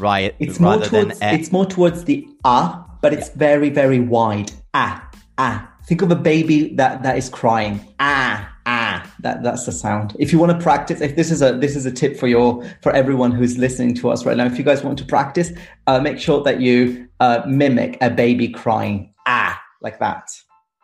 right? 0.00 0.35
It's 0.38 0.59
more 0.59 0.79
towards 0.81 1.19
it's 1.23 1.52
more 1.52 1.67
towards 1.67 2.05
the 2.05 2.26
ah, 2.45 2.87
but 3.00 3.12
it's 3.12 3.29
yeah. 3.29 3.37
very 3.37 3.71
very 3.71 4.00
wide. 4.00 4.50
Ah 4.75 5.09
ah. 5.38 5.67
Think 5.87 6.02
of 6.02 6.11
a 6.11 6.17
baby 6.17 6.75
that 6.75 7.02
that 7.02 7.19
is 7.19 7.29
crying. 7.29 7.87
Ah 8.00 8.52
ah. 8.67 9.12
That 9.21 9.43
that's 9.43 9.67
the 9.67 9.73
sound. 9.73 10.17
If 10.19 10.33
you 10.33 10.38
want 10.38 10.52
to 10.52 10.59
practice, 10.59 11.00
if 11.00 11.17
this 11.17 11.31
is 11.31 11.43
a 11.43 11.52
this 11.52 11.76
is 11.76 11.87
a 11.87 11.93
tip 11.93 12.17
for 12.17 12.26
your 12.26 12.64
for 12.83 12.93
everyone 12.93 13.33
who's 13.33 13.59
listening 13.59 13.95
to 13.97 14.11
us 14.11 14.25
right 14.25 14.37
now. 14.37 14.47
If 14.47 14.59
you 14.59 14.64
guys 14.64 14.83
want 14.83 14.99
to 14.99 15.05
practice, 15.05 15.52
uh, 15.87 16.00
make 16.00 16.19
sure 16.19 16.43
that 16.43 16.61
you 16.61 17.09
uh, 17.21 17.43
mimic 17.47 17.99
a 18.00 18.11
baby 18.11 18.49
crying. 18.49 19.12
Ah 19.26 19.61
like 19.83 19.99
that. 19.99 20.29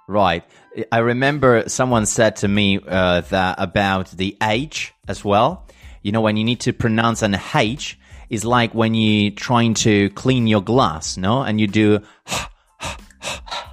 Right. 0.08 0.44
I 0.92 0.98
remember 0.98 1.64
someone 1.68 2.06
said 2.06 2.36
to 2.36 2.48
me 2.48 2.78
uh, 2.86 3.22
that 3.22 3.56
about 3.58 4.10
the 4.10 4.36
H 4.42 4.92
as 5.08 5.24
well. 5.24 5.66
You 6.02 6.12
know, 6.12 6.20
when 6.20 6.36
you 6.36 6.44
need 6.44 6.60
to 6.60 6.72
pronounce 6.72 7.22
an 7.22 7.36
H, 7.54 7.98
is 8.28 8.44
like 8.44 8.74
when 8.74 8.94
you're 8.94 9.30
trying 9.30 9.74
to 9.74 10.10
clean 10.10 10.46
your 10.46 10.62
glass, 10.62 11.16
no, 11.16 11.42
and 11.42 11.60
you 11.60 11.66
do 11.66 12.00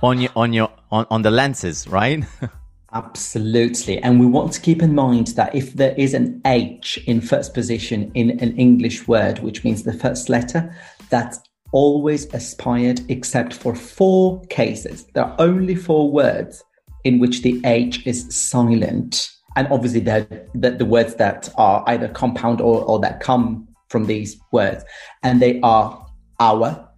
on 0.02 0.20
your 0.22 0.32
on 0.36 0.54
your 0.54 0.72
on, 0.92 1.06
on 1.10 1.22
the 1.22 1.32
lenses, 1.32 1.88
right? 1.88 2.24
Absolutely. 2.94 3.98
And 3.98 4.20
we 4.20 4.28
want 4.28 4.54
to 4.54 4.62
keep 4.62 4.84
in 4.84 4.94
mind 4.94 5.28
that 5.28 5.56
if 5.56 5.74
there 5.74 5.96
is 5.98 6.14
an 6.14 6.40
H 6.46 7.00
in 7.08 7.22
first 7.22 7.56
position 7.56 8.12
in 8.14 8.40
an 8.40 8.56
English 8.56 9.08
word, 9.08 9.40
which 9.40 9.64
means 9.64 9.82
the 9.82 9.94
first 9.94 10.30
letter, 10.30 10.76
that's 11.10 11.40
always 11.74 12.34
aspired 12.34 13.02
except 13.10 13.54
for 13.54 13.76
four 13.76 14.42
cases. 14.46 15.06
There 15.14 15.26
are 15.26 15.36
only 15.40 15.76
four 15.76 16.10
words 16.10 16.64
in 17.04 17.20
which 17.20 17.42
the 17.42 17.60
H 17.66 18.08
is 18.08 18.34
silent. 18.34 19.30
And 19.56 19.68
obviously, 19.68 20.00
the, 20.00 20.48
the 20.54 20.86
words 20.86 21.16
that 21.16 21.50
are 21.58 21.84
either 21.88 22.08
compound 22.08 22.62
or, 22.62 22.84
or 22.86 23.00
that 23.00 23.20
come 23.20 23.68
from 23.90 24.06
these 24.06 24.40
words. 24.52 24.84
And 25.22 25.42
they 25.42 25.60
are 25.62 26.08
hour, 26.40 26.90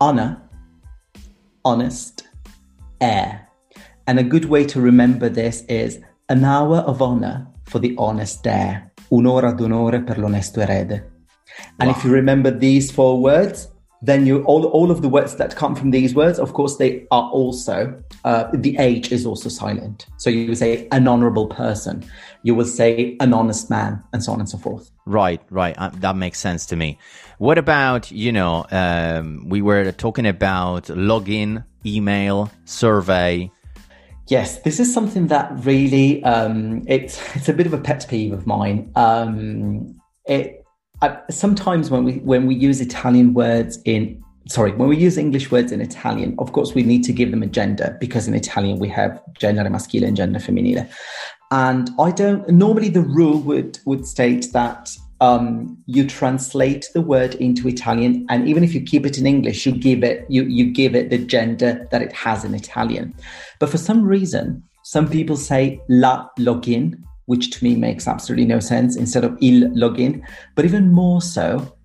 honor, 0.00 0.42
honest, 1.64 2.28
heir. 3.00 3.48
And 4.06 4.18
a 4.18 4.24
good 4.24 4.44
way 4.44 4.64
to 4.66 4.80
remember 4.80 5.28
this 5.28 5.62
is 5.68 5.98
an 6.28 6.44
hour 6.44 6.78
of 6.78 7.00
honor 7.00 7.46
for 7.64 7.78
the 7.78 7.94
honest 7.98 8.46
heir, 8.46 8.92
un'ora 9.10 9.56
d'onore 9.56 10.00
per 10.00 10.16
l'onesto 10.16 10.60
erede. 10.60 11.11
And 11.78 11.88
wow. 11.88 11.96
if 11.96 12.04
you 12.04 12.10
remember 12.10 12.50
these 12.50 12.90
four 12.90 13.20
words, 13.20 13.68
then 14.02 14.26
you 14.26 14.42
all 14.44 14.64
all 14.66 14.90
of 14.90 15.00
the 15.00 15.08
words 15.08 15.36
that 15.36 15.54
come 15.54 15.76
from 15.76 15.92
these 15.92 16.14
words, 16.14 16.38
of 16.38 16.52
course, 16.52 16.76
they 16.76 17.06
are 17.12 17.30
also 17.30 18.02
uh, 18.24 18.48
the 18.52 18.76
H 18.78 19.12
is 19.12 19.24
also 19.24 19.48
silent. 19.48 20.06
So 20.16 20.28
you 20.28 20.48
would 20.48 20.58
say 20.58 20.88
an 20.90 21.06
honorable 21.06 21.46
person, 21.46 22.04
you 22.42 22.54
will 22.54 22.66
say 22.66 23.16
an 23.20 23.32
honest 23.32 23.70
man, 23.70 24.02
and 24.12 24.22
so 24.22 24.32
on 24.32 24.40
and 24.40 24.48
so 24.48 24.58
forth. 24.58 24.90
Right, 25.06 25.40
right. 25.50 25.76
Uh, 25.78 25.90
that 26.00 26.16
makes 26.16 26.40
sense 26.40 26.66
to 26.66 26.76
me. 26.76 26.98
What 27.38 27.58
about 27.58 28.10
you 28.10 28.32
know? 28.32 28.66
Um, 28.70 29.48
we 29.48 29.62
were 29.62 29.92
talking 29.92 30.26
about 30.26 30.84
login, 30.86 31.64
email, 31.86 32.50
survey. 32.64 33.50
Yes, 34.28 34.62
this 34.62 34.80
is 34.80 34.92
something 34.92 35.28
that 35.28 35.52
really 35.64 36.24
um, 36.24 36.82
it's 36.88 37.20
it's 37.36 37.48
a 37.48 37.52
bit 37.52 37.66
of 37.66 37.72
a 37.72 37.78
pet 37.78 38.04
peeve 38.08 38.32
of 38.32 38.48
mine. 38.48 38.90
Um, 38.96 40.00
it 40.26 40.61
sometimes 41.30 41.90
when 41.90 42.04
we 42.04 42.14
when 42.18 42.46
we 42.46 42.54
use 42.54 42.80
Italian 42.80 43.34
words 43.34 43.78
in 43.84 44.22
sorry 44.48 44.72
when 44.72 44.88
we 44.88 44.96
use 44.96 45.16
English 45.18 45.50
words 45.50 45.72
in 45.72 45.80
Italian, 45.80 46.34
of 46.38 46.52
course 46.52 46.74
we 46.74 46.82
need 46.82 47.04
to 47.04 47.12
give 47.12 47.30
them 47.30 47.42
a 47.42 47.46
gender 47.46 47.96
because 48.00 48.28
in 48.28 48.34
Italian 48.34 48.78
we 48.78 48.88
have 48.88 49.20
genere 49.38 49.70
maschile 49.70 50.04
and 50.04 50.16
gender 50.16 50.38
femminile. 50.38 50.88
And 51.50 51.90
I 52.00 52.10
don't 52.10 52.48
normally 52.48 52.88
the 52.88 53.02
rule 53.02 53.38
would 53.38 53.78
would 53.84 54.06
state 54.06 54.52
that 54.52 54.96
um, 55.20 55.78
you 55.86 56.04
translate 56.04 56.88
the 56.94 57.00
word 57.00 57.36
into 57.36 57.68
Italian, 57.68 58.26
and 58.28 58.48
even 58.48 58.64
if 58.64 58.74
you 58.74 58.82
keep 58.82 59.06
it 59.06 59.18
in 59.18 59.26
English, 59.26 59.64
you 59.64 59.72
give 59.72 60.02
it 60.02 60.26
you 60.28 60.42
you 60.44 60.72
give 60.72 60.96
it 60.96 61.10
the 61.10 61.18
gender 61.18 61.86
that 61.92 62.02
it 62.02 62.12
has 62.12 62.44
in 62.44 62.54
Italian. 62.54 63.14
But 63.60 63.70
for 63.70 63.78
some 63.78 64.02
reason, 64.02 64.64
some 64.82 65.08
people 65.08 65.36
say 65.36 65.80
la 65.88 66.28
login 66.38 67.00
which 67.26 67.50
to 67.50 67.64
me 67.64 67.76
makes 67.76 68.08
absolutely 68.08 68.46
no 68.46 68.60
sense 68.60 68.96
instead 68.96 69.24
of 69.24 69.36
il 69.40 69.68
login. 69.70 70.22
But 70.54 70.64
even 70.64 70.92
more 70.92 71.20
so, 71.20 71.76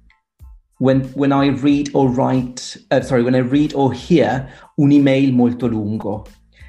when 0.79 1.01
when 1.13 1.31
I 1.31 1.47
read 1.47 1.89
or 1.93 2.09
write, 2.09 2.77
uh, 2.91 3.01
sorry, 3.01 3.23
when 3.23 3.35
I 3.35 3.39
read 3.39 3.73
or 3.73 3.93
hear 3.93 4.49
un 4.77 4.91
email 4.91 5.31
molto 5.31 5.67
lungo. 5.67 6.25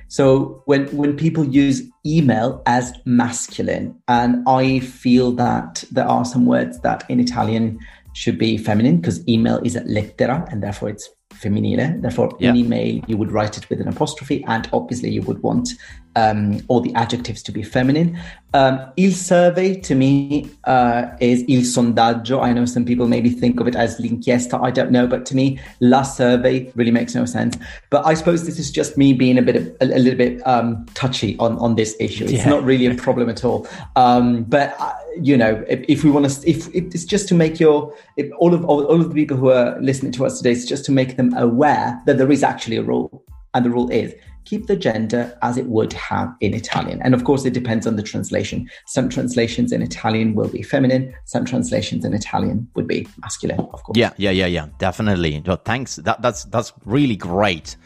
So 0.08 0.62
when 0.64 0.86
when 0.96 1.16
people 1.16 1.44
use 1.44 1.82
email 2.06 2.62
as 2.66 2.92
masculine, 3.04 3.94
and 4.08 4.42
I 4.48 4.80
feel 4.80 5.32
that 5.32 5.84
there 5.90 6.06
are 6.06 6.24
some 6.24 6.46
words 6.46 6.80
that 6.80 7.04
in 7.10 7.20
Italian 7.20 7.78
should 8.14 8.38
be 8.38 8.56
feminine 8.56 8.96
because 8.96 9.26
email 9.28 9.60
is 9.64 9.76
a 9.76 9.82
lettera 9.82 10.50
and 10.50 10.62
therefore 10.62 10.88
it's 10.88 11.08
femminile. 11.34 12.00
Therefore, 12.00 12.34
yeah. 12.40 12.54
email 12.54 13.02
you 13.06 13.16
would 13.16 13.30
write 13.30 13.58
it 13.58 13.68
with 13.68 13.80
an 13.80 13.88
apostrophe, 13.88 14.44
and 14.46 14.68
obviously 14.72 15.10
you 15.10 15.22
would 15.22 15.42
want 15.42 15.68
um, 16.16 16.60
all 16.68 16.80
the 16.80 16.94
adjectives 16.94 17.42
to 17.44 17.52
be 17.52 17.62
feminine. 17.62 18.18
Um, 18.54 18.80
il 18.96 19.12
survey 19.12 19.78
to 19.80 19.94
me 19.94 20.48
uh, 20.64 21.08
is 21.20 21.42
il 21.48 21.60
sondaggio. 21.64 22.42
I 22.42 22.52
know 22.52 22.64
some 22.64 22.84
people 22.84 23.06
maybe 23.06 23.28
think 23.28 23.60
of 23.60 23.68
it 23.68 23.76
as 23.76 24.00
l'inchiesta. 24.00 24.58
I 24.62 24.70
don't 24.70 24.90
know, 24.90 25.06
but 25.06 25.26
to 25.26 25.36
me, 25.36 25.60
la 25.80 26.02
survey 26.02 26.72
really 26.74 26.90
makes 26.90 27.14
no 27.14 27.26
sense. 27.26 27.58
But 27.90 28.06
I 28.06 28.14
suppose 28.14 28.46
this 28.46 28.58
is 28.58 28.70
just 28.70 28.96
me 28.96 29.12
being 29.12 29.36
a 29.36 29.42
bit 29.42 29.56
of, 29.56 29.66
a, 29.82 29.84
a 29.84 30.00
little 30.00 30.16
bit 30.16 30.46
um, 30.46 30.86
touchy 30.94 31.36
on 31.38 31.58
on 31.58 31.74
this 31.74 31.94
issue. 32.00 32.24
It's 32.24 32.32
yeah. 32.32 32.48
not 32.48 32.64
really 32.64 32.86
a 32.86 32.94
problem 32.94 33.28
at 33.28 33.44
all. 33.44 33.68
Um, 33.96 34.44
but 34.44 34.74
uh, 34.80 34.94
you 35.20 35.36
know, 35.36 35.62
if, 35.68 35.84
if 35.88 36.04
we 36.04 36.10
want 36.10 36.30
to, 36.30 36.48
if, 36.48 36.68
if, 36.74 36.94
it's 36.94 37.04
just 37.04 37.28
to 37.28 37.34
make 37.34 37.60
your 37.60 37.94
if 38.16 38.30
all 38.38 38.54
of 38.54 38.64
all, 38.64 38.84
all 38.84 39.00
of 39.00 39.08
the 39.10 39.14
people 39.14 39.36
who 39.36 39.50
are 39.50 39.78
listening 39.80 40.12
to 40.12 40.24
us 40.24 40.38
today, 40.38 40.52
it's 40.52 40.64
just 40.64 40.86
to 40.86 40.92
make 40.92 41.16
them 41.18 41.34
aware 41.36 42.00
that 42.06 42.16
there 42.16 42.30
is 42.32 42.42
actually 42.42 42.76
a 42.76 42.82
rule, 42.82 43.22
and 43.52 43.64
the 43.64 43.70
rule 43.70 43.90
is 43.90 44.14
keep 44.48 44.66
the 44.66 44.76
gender 44.76 45.22
as 45.42 45.54
it 45.56 45.66
would 45.66 45.92
have 45.92 46.28
in 46.40 46.54
Italian. 46.54 46.98
And 47.04 47.12
of 47.14 47.22
course, 47.24 47.44
it 47.44 47.54
depends 47.60 47.86
on 47.86 47.96
the 47.96 48.02
translation. 48.02 48.58
Some 48.86 49.08
translations 49.08 49.72
in 49.72 49.82
Italian 49.82 50.34
will 50.34 50.48
be 50.48 50.62
feminine, 50.62 51.04
some 51.24 51.44
translations 51.44 52.04
in 52.04 52.12
Italian 52.14 52.68
would 52.74 52.88
be 52.94 53.06
masculine, 53.18 53.60
of 53.60 53.82
course. 53.84 53.98
Yeah, 53.98 54.12
yeah, 54.16 54.30
yeah, 54.30 54.46
yeah, 54.46 54.66
definitely. 54.78 55.42
Thanks. 55.64 55.96
That, 55.96 56.22
that's, 56.22 56.44
that's 56.44 56.72
really 56.84 57.16
great. 57.16 57.76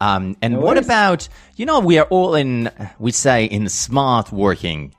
Um, 0.00 0.36
and 0.42 0.54
no 0.54 0.60
what 0.60 0.78
about, 0.78 1.28
you 1.56 1.66
know, 1.66 1.80
we 1.80 1.98
are 1.98 2.08
all 2.10 2.34
in, 2.34 2.70
we 2.98 3.12
say 3.12 3.44
in 3.44 3.68
smart 3.68 4.32
working. 4.32 4.94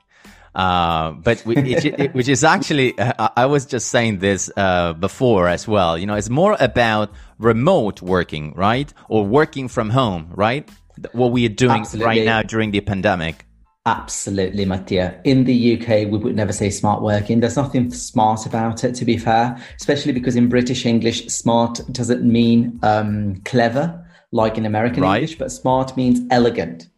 Uh, 0.54 1.10
but 1.10 1.44
we, 1.44 1.56
it, 1.56 1.84
it, 1.84 2.14
which 2.14 2.28
is 2.28 2.44
actually, 2.44 2.96
uh, 2.96 3.28
I 3.36 3.46
was 3.46 3.66
just 3.66 3.88
saying 3.88 4.20
this 4.20 4.50
uh, 4.56 4.92
before 4.92 5.48
as 5.48 5.66
well. 5.66 5.98
You 5.98 6.06
know, 6.06 6.14
it's 6.14 6.30
more 6.30 6.56
about 6.60 7.10
remote 7.38 8.00
working, 8.00 8.54
right? 8.54 8.92
Or 9.08 9.26
working 9.26 9.68
from 9.68 9.90
home, 9.90 10.30
right? 10.34 10.68
What 11.12 11.32
we 11.32 11.46
are 11.46 11.50
doing 11.50 11.80
Absolutely. 11.80 12.06
right 12.06 12.24
now 12.24 12.42
during 12.42 12.70
the 12.70 12.80
pandemic. 12.80 13.44
Absolutely, 13.86 14.64
Mattia. 14.64 15.20
In 15.24 15.44
the 15.44 15.78
UK, 15.78 16.10
we 16.10 16.16
would 16.16 16.34
never 16.34 16.54
say 16.54 16.70
smart 16.70 17.02
working. 17.02 17.40
There's 17.40 17.56
nothing 17.56 17.90
smart 17.90 18.46
about 18.46 18.82
it, 18.82 18.94
to 18.94 19.04
be 19.04 19.18
fair, 19.18 19.58
especially 19.76 20.12
because 20.12 20.36
in 20.36 20.48
British 20.48 20.86
English, 20.86 21.26
smart 21.26 21.80
doesn't 21.92 22.24
mean 22.24 22.78
um, 22.82 23.42
clever 23.44 24.00
like 24.32 24.56
in 24.56 24.64
American 24.64 25.02
right. 25.02 25.16
English, 25.16 25.36
but 25.38 25.52
smart 25.52 25.96
means 25.98 26.20
elegant. 26.30 26.88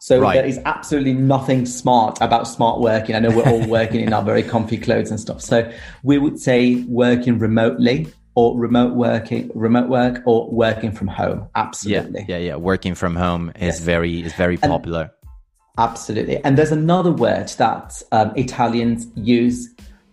So 0.00 0.18
right. 0.18 0.34
there 0.34 0.44
is 0.44 0.58
absolutely 0.64 1.14
nothing 1.14 1.64
smart 1.64 2.18
about 2.20 2.48
smart 2.48 2.80
working. 2.80 3.14
I 3.14 3.20
know 3.20 3.30
we're 3.30 3.48
all 3.48 3.64
working 3.68 4.00
in 4.00 4.12
our 4.12 4.24
very 4.24 4.42
comfy 4.54 4.76
clothes 4.76 5.10
and 5.10 5.20
stuff. 5.20 5.40
So 5.40 5.72
we 6.02 6.18
would 6.18 6.40
say 6.40 6.82
working 6.88 7.38
remotely 7.38 8.08
or 8.34 8.58
remote 8.58 8.94
working, 8.94 9.50
remote 9.54 9.88
work, 9.88 10.22
or 10.24 10.50
working 10.50 10.92
from 10.92 11.08
home. 11.08 11.48
Absolutely. 11.54 12.24
Yeah, 12.28 12.38
yeah, 12.38 12.48
yeah. 12.48 12.56
Working 12.56 12.94
from 12.94 13.16
home 13.16 13.50
is 13.56 13.60
yes. 13.60 13.80
very 13.80 14.22
is 14.22 14.32
very 14.34 14.56
popular. 14.56 15.02
And 15.02 15.10
absolutely. 15.78 16.42
And 16.44 16.56
there's 16.56 16.72
another 16.72 17.12
word 17.12 17.48
that 17.58 18.02
um, 18.12 18.32
Italians 18.36 19.06
use 19.14 19.68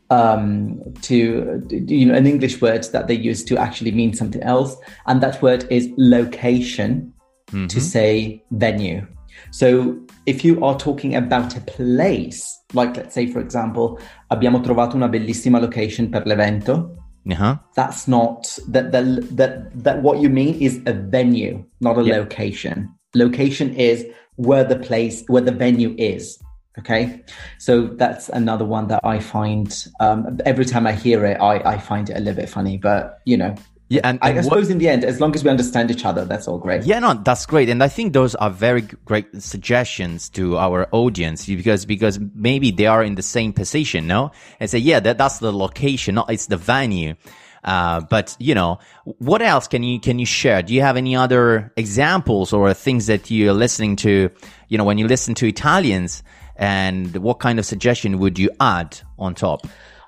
um, 0.09 0.81
to 1.03 1.65
you 1.69 2.05
know 2.05 2.13
an 2.13 2.25
English 2.25 2.61
word 2.61 2.83
that 2.91 3.07
they 3.07 3.13
use 3.13 3.43
to 3.45 3.57
actually 3.57 3.91
mean 3.91 4.13
something 4.13 4.43
else, 4.43 4.75
and 5.07 5.21
that 5.21 5.41
word 5.41 5.65
is 5.69 5.89
location 5.97 7.13
mm-hmm. 7.51 7.67
to 7.67 7.79
say 7.79 8.43
venue. 8.51 9.05
So 9.51 9.97
if 10.25 10.43
you 10.43 10.63
are 10.63 10.77
talking 10.77 11.15
about 11.15 11.55
a 11.55 11.61
place, 11.61 12.59
like 12.73 12.97
let's 12.97 13.15
say 13.15 13.27
for 13.27 13.39
example, 13.39 13.99
abbiamo 14.29 14.61
trovato 14.61 14.95
una 14.95 15.07
bellissima 15.07 15.61
location 15.61 16.09
per 16.09 16.25
l'evento 16.25 16.98
uh-huh. 17.29 17.57
That's 17.75 18.07
not 18.07 18.57
that 18.67 18.91
the 18.91 19.01
that 19.31 19.83
that 19.83 20.01
what 20.01 20.19
you 20.19 20.29
mean 20.29 20.59
is 20.61 20.81
a 20.85 20.93
venue, 20.93 21.65
not 21.81 21.97
a 21.97 22.03
yep. 22.03 22.17
location. 22.17 22.93
Location 23.15 23.73
is 23.75 24.05
where 24.35 24.63
the 24.63 24.77
place 24.77 25.23
where 25.27 25.41
the 25.41 25.51
venue 25.51 25.95
is. 25.97 26.39
Okay, 26.77 27.21
so 27.57 27.87
that's 27.87 28.29
another 28.29 28.63
one 28.63 28.87
that 28.87 29.01
I 29.03 29.19
find 29.19 29.85
um, 29.99 30.39
every 30.45 30.65
time 30.65 30.87
I 30.87 30.93
hear 30.93 31.25
it, 31.25 31.35
I, 31.41 31.73
I 31.73 31.77
find 31.77 32.09
it 32.09 32.15
a 32.15 32.19
little 32.19 32.41
bit 32.41 32.49
funny. 32.49 32.77
But 32.77 33.19
you 33.25 33.35
know, 33.35 33.55
yeah, 33.89 34.01
and, 34.03 34.19
and 34.21 34.37
I 34.37 34.41
suppose 34.41 34.65
what, 34.65 34.71
in 34.71 34.77
the 34.77 34.87
end, 34.87 35.03
as 35.03 35.19
long 35.19 35.33
as 35.33 35.43
we 35.43 35.49
understand 35.49 35.89
each 35.89 36.05
other, 36.05 36.23
that's 36.23 36.47
all 36.47 36.59
great. 36.59 36.83
Yeah, 36.83 36.99
no, 36.99 37.15
that's 37.15 37.47
great, 37.47 37.69
and 37.69 37.83
I 37.83 37.87
think 37.87 38.13
those 38.13 38.35
are 38.35 38.51
very 38.51 38.81
great 38.81 39.41
suggestions 39.41 40.29
to 40.29 40.57
our 40.57 40.87
audience 40.91 41.47
because 41.47 41.85
because 41.85 42.19
maybe 42.35 42.69
they 42.69 42.85
are 42.85 43.03
in 43.03 43.15
the 43.15 43.23
same 43.23 43.51
position, 43.51 44.05
no, 44.05 44.31
and 44.59 44.69
say, 44.69 44.77
yeah, 44.77 44.99
that 44.99 45.17
that's 45.17 45.39
the 45.39 45.51
location, 45.51 46.15
not 46.15 46.31
it's 46.31 46.45
the 46.45 46.57
venue. 46.57 47.15
Uh, 47.63 47.99
but 47.99 48.37
you 48.39 48.55
know, 48.55 48.79
what 49.03 49.41
else 49.41 49.67
can 49.67 49.83
you 49.83 49.99
can 49.99 50.19
you 50.19 50.25
share? 50.25 50.61
Do 50.61 50.73
you 50.73 50.81
have 50.81 50.95
any 50.95 51.15
other 51.15 51.73
examples 51.75 52.53
or 52.53 52.73
things 52.73 53.07
that 53.07 53.29
you're 53.31 53.53
listening 53.53 53.95
to? 53.97 54.29
You 54.67 54.77
know, 54.77 54.85
when 54.85 54.99
you 54.99 55.07
listen 55.07 55.33
to 55.35 55.47
Italians, 55.47 56.23
and 56.55 57.15
what 57.17 57.39
kind 57.39 57.57
of 57.57 57.65
suggestion 57.65 58.19
would 58.19 58.37
you 58.37 58.51
add 58.59 58.99
on 59.17 59.33
top? 59.33 59.65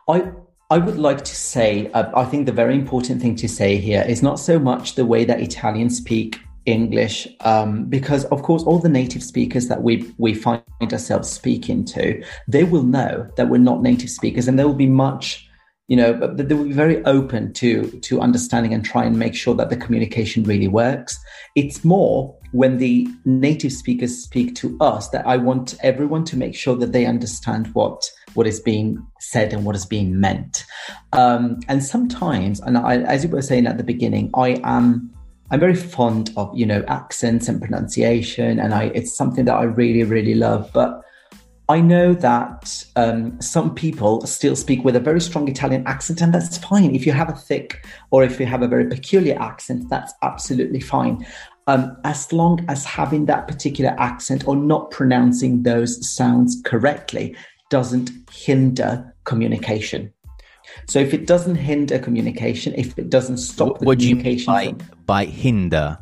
I 0.07 0.31
I 0.71 0.77
would 0.77 0.97
like 0.97 1.25
to 1.25 1.35
say, 1.35 1.91
uh, 1.91 2.09
I 2.15 2.23
think 2.23 2.45
the 2.45 2.53
very 2.53 2.75
important 2.75 3.21
thing 3.21 3.35
to 3.35 3.49
say 3.49 3.75
here 3.75 4.05
is 4.07 4.23
not 4.23 4.39
so 4.39 4.57
much 4.57 4.95
the 4.95 5.05
way 5.05 5.25
that 5.25 5.41
Italians 5.41 5.97
speak 5.97 6.39
English 6.65 7.27
um, 7.41 7.89
because, 7.89 8.23
of 8.25 8.41
course, 8.43 8.63
all 8.63 8.79
the 8.79 8.87
native 8.87 9.21
speakers 9.21 9.67
that 9.67 9.83
we 9.83 10.09
we 10.17 10.33
find 10.33 10.63
ourselves 10.81 11.29
speaking 11.29 11.83
to, 11.87 12.23
they 12.47 12.63
will 12.63 12.83
know 12.83 13.27
that 13.35 13.49
we're 13.49 13.57
not 13.57 13.81
native 13.81 14.09
speakers, 14.09 14.47
and 14.47 14.57
there 14.57 14.65
will 14.65 14.73
be 14.87 14.87
much, 14.87 15.45
you 15.89 15.97
know, 15.97 16.13
they 16.35 16.55
will 16.55 16.63
be 16.63 16.71
very 16.71 17.03
open 17.03 17.51
to 17.55 17.89
to 18.07 18.21
understanding 18.21 18.73
and 18.73 18.85
try 18.85 19.03
and 19.03 19.19
make 19.19 19.35
sure 19.35 19.55
that 19.55 19.69
the 19.69 19.75
communication 19.75 20.45
really 20.45 20.69
works. 20.69 21.19
It's 21.53 21.83
more 21.83 22.33
when 22.53 22.77
the 22.77 23.09
native 23.25 23.73
speakers 23.73 24.23
speak 24.23 24.55
to 24.55 24.77
us 24.79 25.09
that 25.09 25.27
I 25.27 25.35
want 25.35 25.75
everyone 25.83 26.23
to 26.25 26.37
make 26.37 26.55
sure 26.55 26.77
that 26.77 26.93
they 26.93 27.05
understand 27.05 27.67
what 27.73 28.09
what 28.33 28.47
is 28.47 28.59
being 28.59 29.05
said 29.19 29.53
and 29.53 29.65
what 29.65 29.75
is 29.75 29.85
being 29.85 30.19
meant. 30.19 30.65
Um, 31.13 31.59
and 31.67 31.83
sometimes, 31.83 32.59
and 32.59 32.77
I, 32.77 32.97
as 32.97 33.23
you 33.23 33.29
were 33.29 33.41
saying 33.41 33.67
at 33.67 33.77
the 33.77 33.83
beginning, 33.83 34.29
I 34.35 34.61
am 34.63 35.11
I'm 35.51 35.59
very 35.59 35.75
fond 35.75 36.31
of 36.37 36.57
you 36.57 36.65
know 36.65 36.83
accents 36.87 37.49
and 37.49 37.61
pronunciation, 37.61 38.59
and 38.59 38.73
I 38.73 38.85
it's 38.95 39.15
something 39.15 39.45
that 39.45 39.55
I 39.55 39.63
really 39.63 40.03
really 40.03 40.35
love. 40.35 40.71
But 40.73 41.01
I 41.71 41.79
know 41.79 42.13
that 42.15 42.83
um, 42.97 43.39
some 43.41 43.73
people 43.73 44.25
still 44.25 44.55
speak 44.55 44.83
with 44.83 44.95
a 44.95 44.99
very 44.99 45.21
strong 45.21 45.47
Italian 45.47 45.87
accent, 45.87 46.21
and 46.21 46.33
that's 46.33 46.57
fine. 46.57 46.95
If 46.95 47.05
you 47.05 47.13
have 47.13 47.29
a 47.29 47.35
thick 47.35 47.85
or 48.11 48.23
if 48.23 48.39
you 48.39 48.45
have 48.45 48.61
a 48.61 48.67
very 48.67 48.87
peculiar 48.87 49.37
accent, 49.39 49.89
that's 49.89 50.13
absolutely 50.21 50.81
fine. 50.81 51.25
Um, 51.67 51.95
as 52.03 52.33
long 52.33 52.65
as 52.67 52.83
having 52.83 53.25
that 53.27 53.47
particular 53.47 53.95
accent 53.97 54.47
or 54.47 54.55
not 54.55 54.91
pronouncing 54.91 55.63
those 55.63 56.09
sounds 56.09 56.61
correctly 56.65 57.35
doesn't 57.71 58.11
hinder 58.29 59.15
communication. 59.23 60.13
So 60.87 60.99
if 60.99 61.13
it 61.13 61.25
doesn't 61.25 61.55
hinder 61.55 61.97
communication, 61.97 62.75
if 62.75 62.97
it 62.99 63.09
doesn't 63.09 63.37
stop 63.37 63.79
the 63.79 63.85
what 63.85 63.97
communication, 63.97 64.53
do 64.53 64.59
you 64.59 64.65
mean 64.67 64.77
by, 65.07 65.23
by 65.23 65.25
hinder? 65.25 65.97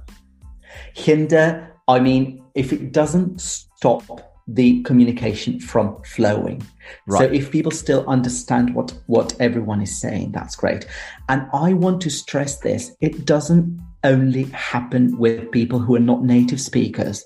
Hinder, 0.94 1.74
I 1.88 2.00
mean, 2.00 2.44
if 2.56 2.74
it 2.74 2.92
doesn't 2.92 3.40
stop 3.40 4.04
the 4.48 4.82
communication 4.84 5.60
from 5.60 6.02
flowing. 6.04 6.62
Right. 7.06 7.20
So 7.20 7.26
if 7.26 7.52
people 7.52 7.72
still 7.72 8.04
understand 8.08 8.74
what 8.74 8.94
what 9.06 9.36
everyone 9.40 9.82
is 9.82 10.02
saying, 10.02 10.32
that's 10.32 10.56
great. 10.56 10.88
And 11.30 11.48
I 11.54 11.74
want 11.74 12.02
to 12.02 12.10
stress 12.10 12.58
this: 12.60 12.92
it 13.00 13.26
doesn't 13.26 13.80
only 14.04 14.44
happen 14.46 15.18
with 15.18 15.52
people 15.52 15.80
who 15.80 15.96
are 15.96 16.00
not 16.12 16.24
native 16.24 16.60
speakers. 16.60 17.24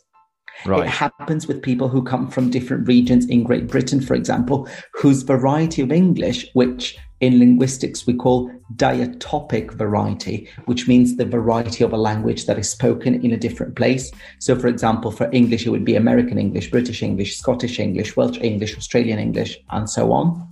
Right. 0.65 0.85
It 0.85 0.89
happens 0.89 1.47
with 1.47 1.61
people 1.61 1.89
who 1.89 2.03
come 2.03 2.29
from 2.29 2.49
different 2.49 2.87
regions 2.87 3.25
in 3.27 3.43
Great 3.43 3.67
Britain, 3.67 4.01
for 4.01 4.13
example, 4.15 4.67
whose 4.93 5.23
variety 5.23 5.81
of 5.81 5.91
English, 5.91 6.47
which 6.53 6.97
in 7.23 7.39
linguistics 7.39 8.05
we 8.05 8.13
call 8.13 8.51
diatopic 8.75 9.73
variety, 9.73 10.49
which 10.65 10.87
means 10.87 11.15
the 11.15 11.25
variety 11.25 11.83
of 11.83 11.93
a 11.93 11.97
language 11.97 12.45
that 12.45 12.59
is 12.59 12.69
spoken 12.69 13.23
in 13.23 13.31
a 13.31 13.37
different 13.37 13.75
place. 13.75 14.11
So, 14.39 14.57
for 14.57 14.67
example, 14.67 15.09
for 15.11 15.29
English, 15.31 15.65
it 15.65 15.69
would 15.69 15.85
be 15.85 15.95
American 15.95 16.37
English, 16.37 16.69
British 16.69 17.01
English, 17.01 17.37
Scottish 17.37 17.79
English, 17.79 18.17
Welsh 18.17 18.37
English, 18.41 18.77
Australian 18.77 19.19
English, 19.19 19.57
and 19.69 19.89
so 19.89 20.11
on. 20.11 20.49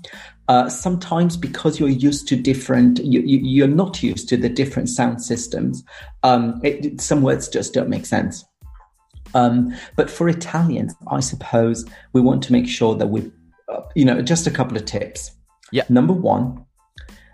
Uh, 0.48 0.70
sometimes 0.70 1.38
because 1.38 1.80
you're 1.80 1.90
used 1.90 2.28
to 2.28 2.36
different, 2.36 3.00
you, 3.04 3.64
are 3.64 3.68
not 3.68 4.02
used 4.02 4.28
to 4.30 4.38
the 4.38 4.50
different 4.50 4.90
sound 4.90 5.22
systems, 5.22 5.84
um, 6.24 6.60
it, 6.64 7.00
some 7.00 7.22
words 7.22 7.48
just 7.48 7.74
don't 7.74 7.90
make 7.90 8.06
sense. 8.06 8.46
Um, 9.34 9.76
but 9.96 10.10
for 10.10 10.30
Italians, 10.30 10.94
I 11.08 11.20
suppose 11.20 11.86
we 12.14 12.22
want 12.22 12.44
to 12.44 12.52
make 12.52 12.68
sure 12.68 12.96
that 12.96 13.08
we, 13.08 13.32
uh, 13.70 13.82
you 13.96 14.06
know, 14.06 14.22
just 14.22 14.48
a 14.48 14.52
couple 14.52 14.78
of 14.78 14.86
tips. 14.86 15.32
Yeah. 15.72 15.84
Number 15.90 16.14
one, 16.14 16.66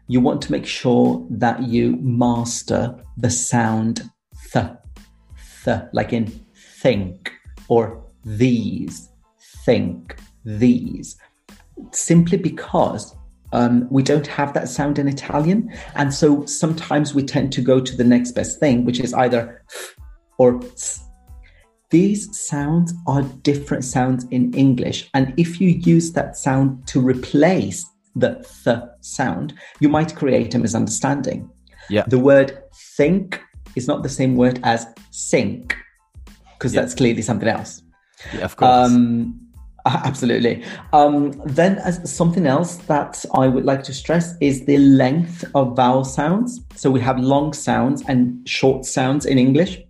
you 0.07 0.21
want 0.21 0.41
to 0.43 0.51
make 0.51 0.65
sure 0.65 1.25
that 1.29 1.63
you 1.63 1.97
master 1.97 2.95
the 3.17 3.29
sound 3.29 4.09
th, 4.51 4.67
th, 5.63 5.81
like 5.91 6.13
in 6.13 6.27
think 6.81 7.33
or 7.67 8.03
these, 8.23 9.09
think, 9.65 10.17
these, 10.45 11.17
simply 11.91 12.37
because 12.37 13.15
um, 13.53 13.87
we 13.89 14.03
don't 14.03 14.27
have 14.27 14.53
that 14.53 14.69
sound 14.69 14.99
in 14.99 15.07
Italian. 15.07 15.73
And 15.95 16.13
so 16.13 16.45
sometimes 16.45 17.13
we 17.13 17.23
tend 17.23 17.51
to 17.53 17.62
go 17.62 17.79
to 17.79 17.95
the 17.95 18.03
next 18.03 18.31
best 18.31 18.60
thing, 18.60 18.86
which 18.86 18.99
is 18.99 19.13
either 19.13 19.62
f 19.69 19.95
or 20.38 20.63
s 20.63 21.07
these 21.89 22.38
sounds 22.38 22.93
are 23.08 23.21
different 23.43 23.84
sounds 23.84 24.26
in 24.32 24.54
English. 24.54 25.10
And 25.13 25.34
if 25.38 25.62
you 25.62 25.69
use 25.69 26.12
that 26.13 26.36
sound 26.36 26.86
to 26.88 27.00
replace 27.00 27.86
the 28.15 28.45
th 28.63 28.80
sound, 29.02 29.54
you 29.80 29.89
might 29.89 30.15
create 30.15 30.56
a 30.56 30.60
misunderstanding. 30.60 31.50
Yeah. 31.89 32.04
The 32.08 32.19
word 32.19 32.62
think 32.97 33.41
is 33.76 33.88
not 33.88 34.04
the 34.04 34.10
same 34.10 34.36
word 34.36 34.60
as 34.63 34.88
sink, 35.12 35.76
because 36.54 36.73
yeah. 36.73 36.82
that's 36.82 36.95
clearly 36.95 37.21
something 37.21 37.47
else. 37.47 37.84
Yeah, 38.34 38.41
of 38.41 38.56
course. 38.56 38.91
Um, 38.91 39.39
absolutely. 39.86 40.63
Um, 40.91 41.32
then, 41.45 41.78
as 41.78 42.12
something 42.12 42.45
else 42.47 42.76
that 42.88 43.23
I 43.34 43.47
would 43.47 43.63
like 43.63 43.84
to 43.84 43.93
stress 43.93 44.36
is 44.41 44.65
the 44.65 44.78
length 44.78 45.45
of 45.56 45.76
vowel 45.76 46.04
sounds. 46.04 46.62
So 46.76 46.91
we 46.91 47.00
have 47.00 47.19
long 47.19 47.54
sounds 47.54 48.04
and 48.08 48.47
short 48.47 48.86
sounds 48.86 49.26
in 49.26 49.38
English. 49.38 49.82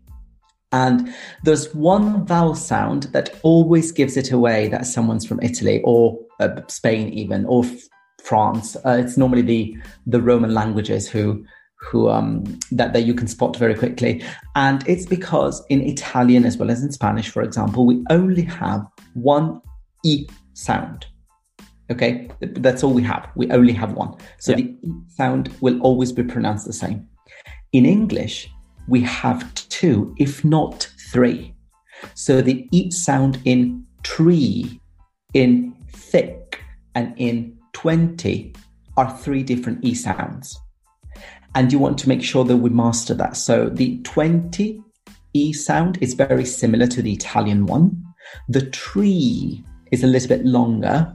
And 0.72 1.14
there's 1.44 1.74
one 1.74 2.26
vowel 2.26 2.56
sound 2.56 3.04
that 3.14 3.40
always 3.44 3.92
gives 3.92 4.18
it 4.18 4.32
away 4.32 4.68
that 4.68 4.86
someone's 4.86 5.26
from 5.26 5.40
Italy 5.42 5.82
or 5.84 6.20
uh, 6.40 6.62
Spain, 6.68 7.10
even 7.14 7.46
or 7.46 7.64
f- 7.66 7.84
France. 8.22 8.76
Uh, 8.86 8.98
it's 9.00 9.18
normally 9.18 9.42
the 9.42 9.78
the 10.06 10.22
Roman 10.22 10.54
languages 10.54 11.08
who 11.08 11.46
who 11.80 12.10
um, 12.10 12.44
that 12.72 12.92
that 12.94 13.06
you 13.06 13.14
can 13.14 13.28
spot 13.28 13.56
very 13.56 13.76
quickly, 13.76 14.22
and 14.56 14.86
it's 14.88 15.06
because 15.06 15.64
in 15.70 15.82
Italian 15.82 16.44
as 16.46 16.58
well 16.58 16.70
as 16.70 16.84
in 16.84 16.92
Spanish, 16.92 17.30
for 17.30 17.44
example, 17.44 17.86
we 17.86 18.04
only 18.10 18.42
have 18.44 18.86
one 19.14 19.62
e 20.04 20.28
sound. 20.54 21.06
Okay, 21.90 22.30
that's 22.42 22.84
all 22.84 22.94
we 22.94 23.04
have. 23.04 23.30
We 23.36 23.50
only 23.52 23.74
have 23.74 23.94
one, 23.94 24.16
so 24.40 24.52
yeah. 24.52 24.58
the 24.58 24.64
e 24.64 24.94
sound 25.08 25.50
will 25.62 25.80
always 25.80 26.12
be 26.12 26.24
pronounced 26.24 26.66
the 26.66 26.74
same. 26.74 27.08
In 27.72 27.86
English, 27.86 28.50
we 28.88 29.02
have 29.02 29.54
two, 29.56 30.16
if 30.18 30.44
not 30.44 30.90
three. 31.12 31.54
So 32.14 32.42
the 32.42 32.68
E 32.72 32.92
sound 32.92 33.40
in 33.46 33.86
tree, 34.04 34.80
in 35.34 35.76
thick, 35.92 36.62
and 36.96 37.14
in 37.18 37.58
20 37.74 38.54
are 38.96 39.18
three 39.18 39.44
different 39.44 39.84
E 39.84 39.94
sounds. 39.94 40.58
And 41.56 41.72
you 41.72 41.80
want 41.80 41.98
to 42.00 42.10
make 42.10 42.24
sure 42.24 42.44
that 42.44 42.58
we 42.58 42.70
master 42.70 43.14
that. 43.16 43.36
So 43.38 43.70
the 43.70 44.00
20 44.04 44.82
E 45.34 45.54
sound 45.54 45.98
is 46.02 46.14
very 46.14 46.46
similar 46.46 46.88
to 46.88 47.02
the 47.02 47.14
Italian 47.14 47.66
one. 47.66 48.04
The 48.50 48.70
tree 48.70 49.64
is 49.92 50.04
a 50.04 50.08
little 50.08 50.28
bit 50.28 50.46
longer, 50.46 51.14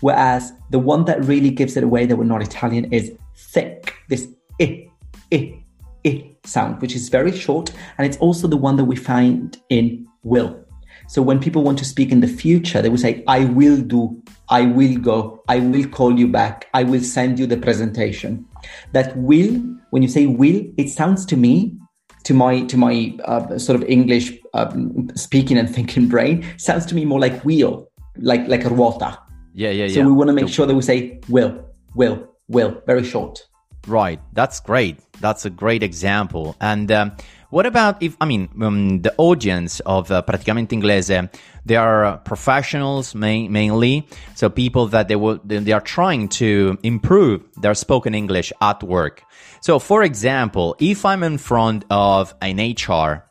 whereas 0.00 0.52
the 0.70 0.78
one 0.78 1.04
that 1.06 1.24
really 1.24 1.50
gives 1.50 1.76
it 1.76 1.84
away 1.84 2.06
that 2.06 2.16
we're 2.16 2.24
not 2.24 2.42
Italian 2.42 2.92
is 2.92 3.12
thick, 3.36 3.94
this 4.08 4.28
I, 4.60 4.88
I, 5.32 5.64
I 6.04 6.29
sound, 6.44 6.80
which 6.80 6.94
is 6.94 7.08
very 7.08 7.36
short. 7.36 7.72
And 7.98 8.06
it's 8.06 8.16
also 8.18 8.46
the 8.48 8.56
one 8.56 8.76
that 8.76 8.84
we 8.84 8.96
find 8.96 9.56
in 9.68 10.06
will. 10.22 10.64
So 11.08 11.22
when 11.22 11.40
people 11.40 11.62
want 11.62 11.78
to 11.78 11.84
speak 11.84 12.12
in 12.12 12.20
the 12.20 12.28
future, 12.28 12.80
they 12.80 12.88
will 12.88 12.98
say, 12.98 13.24
I 13.26 13.46
will 13.46 13.80
do, 13.80 14.22
I 14.48 14.62
will 14.62 14.96
go, 14.96 15.42
I 15.48 15.58
will 15.58 15.88
call 15.88 16.16
you 16.16 16.28
back, 16.28 16.68
I 16.72 16.84
will 16.84 17.00
send 17.02 17.38
you 17.38 17.46
the 17.46 17.56
presentation. 17.56 18.46
That 18.92 19.16
will, 19.16 19.60
when 19.90 20.02
you 20.02 20.08
say 20.08 20.26
will, 20.26 20.62
it 20.76 20.88
sounds 20.88 21.26
to 21.26 21.36
me, 21.36 21.76
to 22.24 22.34
my 22.34 22.62
to 22.66 22.76
my 22.76 23.16
uh, 23.24 23.58
sort 23.58 23.82
of 23.82 23.88
English 23.88 24.32
um, 24.54 25.10
speaking 25.16 25.58
and 25.58 25.68
thinking 25.74 26.06
brain, 26.06 26.46
sounds 26.58 26.86
to 26.86 26.94
me 26.94 27.04
more 27.04 27.18
like 27.18 27.42
wheel, 27.44 27.88
like 28.18 28.46
like 28.46 28.64
a 28.64 28.68
ruota. 28.68 29.18
Yeah, 29.54 29.70
yeah, 29.70 29.86
yeah. 29.86 29.94
So 29.94 30.02
we 30.02 30.12
want 30.12 30.28
to 30.28 30.34
make 30.34 30.48
sure 30.48 30.66
that 30.66 30.74
we 30.74 30.82
say 30.82 31.20
will, 31.28 31.64
will, 31.94 32.28
will, 32.46 32.80
very 32.86 33.02
short. 33.02 33.42
Right. 33.86 34.20
That's 34.32 34.60
great. 34.60 34.98
That's 35.20 35.44
a 35.44 35.50
great 35.50 35.82
example. 35.82 36.56
And 36.60 36.90
um, 36.92 37.12
what 37.50 37.66
about 37.66 38.02
if, 38.02 38.16
I 38.20 38.26
mean, 38.26 38.48
um, 38.62 39.02
the 39.02 39.14
audience 39.16 39.80
of 39.80 40.10
uh, 40.10 40.22
Praticamente 40.22 40.68
Inglese, 40.68 41.28
they 41.64 41.76
are 41.76 42.18
professionals 42.18 43.14
mainly. 43.14 44.06
So 44.34 44.48
people 44.48 44.86
that 44.88 45.08
they 45.08 45.16
will, 45.16 45.40
they 45.44 45.72
are 45.72 45.80
trying 45.80 46.28
to 46.40 46.78
improve 46.82 47.42
their 47.56 47.74
spoken 47.74 48.14
English 48.14 48.52
at 48.60 48.82
work. 48.82 49.22
So 49.60 49.78
for 49.78 50.02
example, 50.02 50.76
if 50.78 51.04
I'm 51.04 51.22
in 51.22 51.38
front 51.38 51.84
of 51.90 52.34
an 52.40 52.58
HR, 52.58 53.24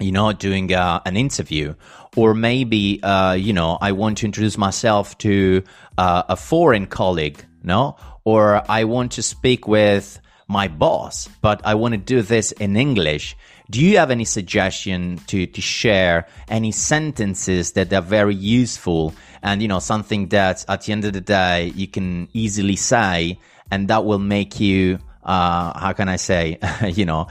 you 0.00 0.10
know, 0.10 0.32
doing 0.32 0.72
uh, 0.72 1.00
an 1.06 1.16
interview, 1.16 1.74
or 2.16 2.34
maybe, 2.34 3.02
uh, 3.02 3.32
you 3.32 3.52
know, 3.52 3.78
I 3.80 3.92
want 3.92 4.18
to 4.18 4.26
introduce 4.26 4.58
myself 4.58 5.16
to 5.18 5.62
uh, 5.96 6.24
a 6.28 6.36
foreign 6.36 6.86
colleague, 6.86 7.44
no? 7.62 7.96
Or 8.24 8.62
I 8.70 8.84
want 8.84 9.12
to 9.12 9.22
speak 9.22 9.66
with 9.66 10.20
my 10.48 10.68
boss, 10.68 11.28
but 11.40 11.60
I 11.64 11.74
want 11.74 11.92
to 11.92 11.98
do 11.98 12.22
this 12.22 12.52
in 12.52 12.76
English. 12.76 13.36
Do 13.70 13.80
you 13.80 13.98
have 13.98 14.10
any 14.10 14.24
suggestion 14.24 15.18
to, 15.28 15.46
to 15.46 15.60
share 15.60 16.26
any 16.48 16.72
sentences 16.72 17.72
that 17.72 17.92
are 17.92 18.02
very 18.02 18.34
useful 18.34 19.14
and, 19.42 19.62
you 19.62 19.68
know, 19.68 19.78
something 19.78 20.28
that 20.28 20.64
at 20.68 20.82
the 20.82 20.92
end 20.92 21.04
of 21.04 21.14
the 21.14 21.20
day 21.20 21.72
you 21.74 21.88
can 21.88 22.28
easily 22.32 22.76
say 22.76 23.38
and 23.70 23.88
that 23.88 24.04
will 24.04 24.18
make 24.18 24.60
you 24.60 24.98
uh, 25.24 25.78
how 25.78 25.92
can 25.92 26.08
I 26.08 26.16
say, 26.16 26.58
you 26.88 27.04
know, 27.04 27.28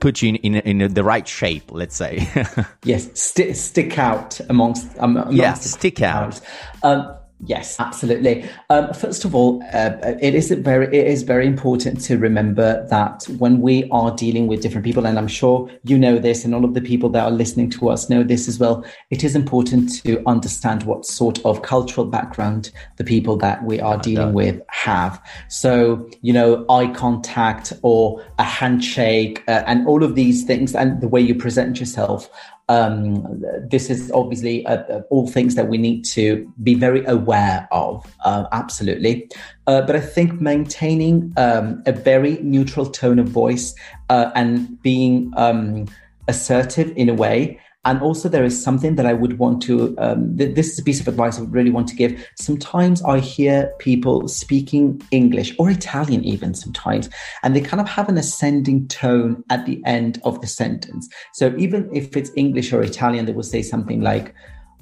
put 0.00 0.22
you 0.22 0.30
in, 0.30 0.36
in, 0.36 0.80
in 0.82 0.92
the 0.92 1.04
right 1.04 1.26
shape, 1.26 1.70
let's 1.70 1.94
say. 1.94 2.28
yes, 2.84 3.08
st- 3.14 3.56
stick 3.56 3.96
out 3.96 4.40
amongst, 4.48 4.98
um, 4.98 5.16
amongst 5.16 5.36
yeah, 5.36 5.54
stick 5.54 6.02
out. 6.02 6.40
Um, 6.82 7.14
Yes, 7.44 7.80
absolutely. 7.80 8.48
Um, 8.70 8.94
first 8.94 9.24
of 9.24 9.34
all, 9.34 9.60
uh, 9.74 9.90
it 10.20 10.32
is 10.32 10.52
very 10.52 10.86
it 10.86 11.08
is 11.08 11.24
very 11.24 11.44
important 11.44 12.00
to 12.02 12.16
remember 12.16 12.86
that 12.86 13.24
when 13.38 13.60
we 13.60 13.88
are 13.90 14.14
dealing 14.14 14.46
with 14.46 14.62
different 14.62 14.84
people, 14.84 15.06
and 15.06 15.18
I'm 15.18 15.26
sure 15.26 15.68
you 15.82 15.98
know 15.98 16.20
this, 16.20 16.44
and 16.44 16.54
all 16.54 16.64
of 16.64 16.74
the 16.74 16.80
people 16.80 17.08
that 17.10 17.24
are 17.24 17.32
listening 17.32 17.68
to 17.70 17.88
us 17.88 18.08
know 18.08 18.22
this 18.22 18.46
as 18.46 18.60
well. 18.60 18.84
It 19.10 19.24
is 19.24 19.34
important 19.34 19.90
to 20.04 20.22
understand 20.24 20.84
what 20.84 21.04
sort 21.04 21.44
of 21.44 21.62
cultural 21.62 22.06
background 22.06 22.70
the 22.96 23.04
people 23.04 23.36
that 23.38 23.64
we 23.64 23.80
are 23.80 23.98
dealing 23.98 24.34
with 24.34 24.62
have. 24.68 25.20
So, 25.48 26.08
you 26.20 26.32
know, 26.32 26.64
eye 26.70 26.92
contact 26.92 27.72
or 27.82 28.24
a 28.38 28.44
handshake, 28.44 29.42
uh, 29.48 29.64
and 29.66 29.88
all 29.88 30.04
of 30.04 30.14
these 30.14 30.44
things, 30.44 30.76
and 30.76 31.00
the 31.00 31.08
way 31.08 31.20
you 31.20 31.34
present 31.34 31.80
yourself 31.80 32.30
um, 32.68 33.42
this 33.68 33.90
is 33.90 34.10
obviously 34.12 34.64
uh, 34.66 34.76
uh, 34.76 35.02
all 35.10 35.28
things 35.28 35.54
that 35.56 35.68
we 35.68 35.78
need 35.78 36.04
to 36.06 36.50
be 36.62 36.74
very 36.74 37.04
aware 37.04 37.68
of, 37.70 38.06
uh, 38.24 38.46
absolutely. 38.52 39.28
Uh, 39.66 39.82
but 39.82 39.96
I 39.96 40.00
think 40.00 40.40
maintaining 40.40 41.32
um, 41.36 41.82
a 41.86 41.92
very 41.92 42.38
neutral 42.42 42.86
tone 42.86 43.18
of 43.18 43.28
voice 43.28 43.74
uh, 44.08 44.30
and 44.34 44.80
being 44.82 45.32
um, 45.36 45.86
assertive 46.28 46.92
in 46.96 47.08
a 47.08 47.14
way 47.14 47.60
and 47.84 48.00
also, 48.00 48.28
there 48.28 48.44
is 48.44 48.62
something 48.62 48.94
that 48.94 49.06
I 49.06 49.12
would 49.12 49.38
want 49.38 49.60
to. 49.62 49.96
Um, 49.98 50.36
th- 50.36 50.54
this 50.54 50.72
is 50.72 50.78
a 50.78 50.84
piece 50.84 51.00
of 51.00 51.08
advice 51.08 51.38
I 51.38 51.40
would 51.40 51.52
really 51.52 51.72
want 51.72 51.88
to 51.88 51.96
give. 51.96 52.28
Sometimes 52.36 53.02
I 53.02 53.18
hear 53.18 53.72
people 53.80 54.28
speaking 54.28 55.02
English 55.10 55.52
or 55.58 55.68
Italian, 55.68 56.22
even 56.22 56.54
sometimes, 56.54 57.10
and 57.42 57.56
they 57.56 57.60
kind 57.60 57.80
of 57.80 57.88
have 57.88 58.08
an 58.08 58.18
ascending 58.18 58.86
tone 58.86 59.42
at 59.50 59.66
the 59.66 59.82
end 59.84 60.20
of 60.22 60.40
the 60.40 60.46
sentence. 60.46 61.08
So 61.32 61.52
even 61.58 61.90
if 61.92 62.16
it's 62.16 62.30
English 62.36 62.72
or 62.72 62.82
Italian, 62.82 63.26
they 63.26 63.32
will 63.32 63.42
say 63.42 63.62
something 63.62 64.00
like 64.00 64.32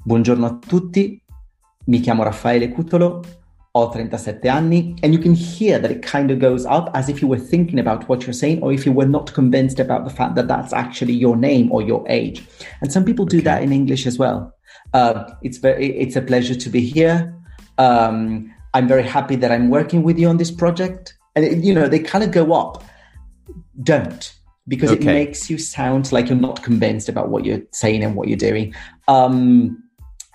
Buongiorno 0.07 0.45
a 0.45 0.67
tutti, 0.67 1.23
mi 1.87 2.01
chiamo 2.01 2.23
Raffaele 2.23 2.71
Cutolo, 2.71 3.25
ho 3.75 3.89
37 3.89 4.47
anni. 4.47 4.95
And 5.03 5.13
you 5.13 5.19
can 5.19 5.33
hear 5.33 5.79
that 5.79 5.91
it 5.91 6.01
kind 6.01 6.31
of 6.31 6.39
goes 6.39 6.65
up 6.65 6.91
as 6.93 7.09
if 7.09 7.21
you 7.21 7.27
were 7.27 7.39
thinking 7.39 7.79
about 7.79 8.07
what 8.09 8.25
you're 8.25 8.33
saying 8.33 8.61
or 8.61 8.71
if 8.71 8.85
you 8.85 8.91
were 8.91 9.05
not 9.05 9.33
convinced 9.33 9.79
about 9.79 10.03
the 10.03 10.09
fact 10.09 10.35
that 10.35 10.47
that's 10.47 10.73
actually 10.73 11.13
your 11.13 11.35
name 11.35 11.71
or 11.71 11.81
your 11.81 12.05
age. 12.09 12.43
And 12.81 12.91
some 12.91 13.05
people 13.05 13.25
do 13.25 13.37
okay. 13.37 13.45
that 13.45 13.63
in 13.63 13.71
English 13.71 14.05
as 14.05 14.17
well. 14.17 14.53
Uh, 14.93 15.31
it's 15.41 15.57
very, 15.57 15.97
it's 15.97 16.15
a 16.15 16.21
pleasure 16.21 16.55
to 16.55 16.69
be 16.69 16.81
here. 16.81 17.33
Um, 17.77 18.53
I'm 18.73 18.87
very 18.87 19.03
happy 19.03 19.35
that 19.37 19.51
I'm 19.51 19.69
working 19.69 20.03
with 20.03 20.19
you 20.19 20.27
on 20.27 20.37
this 20.37 20.51
project. 20.51 21.17
And, 21.35 21.45
it, 21.45 21.63
you 21.63 21.73
know, 21.73 21.87
they 21.87 21.99
kind 21.99 22.23
of 22.23 22.31
go 22.31 22.53
up. 22.53 22.83
Don't 23.83 24.33
because 24.67 24.91
okay. 24.91 25.01
it 25.01 25.05
makes 25.05 25.49
you 25.49 25.57
sound 25.57 26.11
like 26.11 26.29
you're 26.29 26.37
not 26.37 26.63
convinced 26.63 27.09
about 27.09 27.29
what 27.29 27.45
you're 27.45 27.61
saying 27.71 28.03
and 28.03 28.15
what 28.15 28.27
you're 28.27 28.37
doing. 28.37 28.73
Um, 29.07 29.83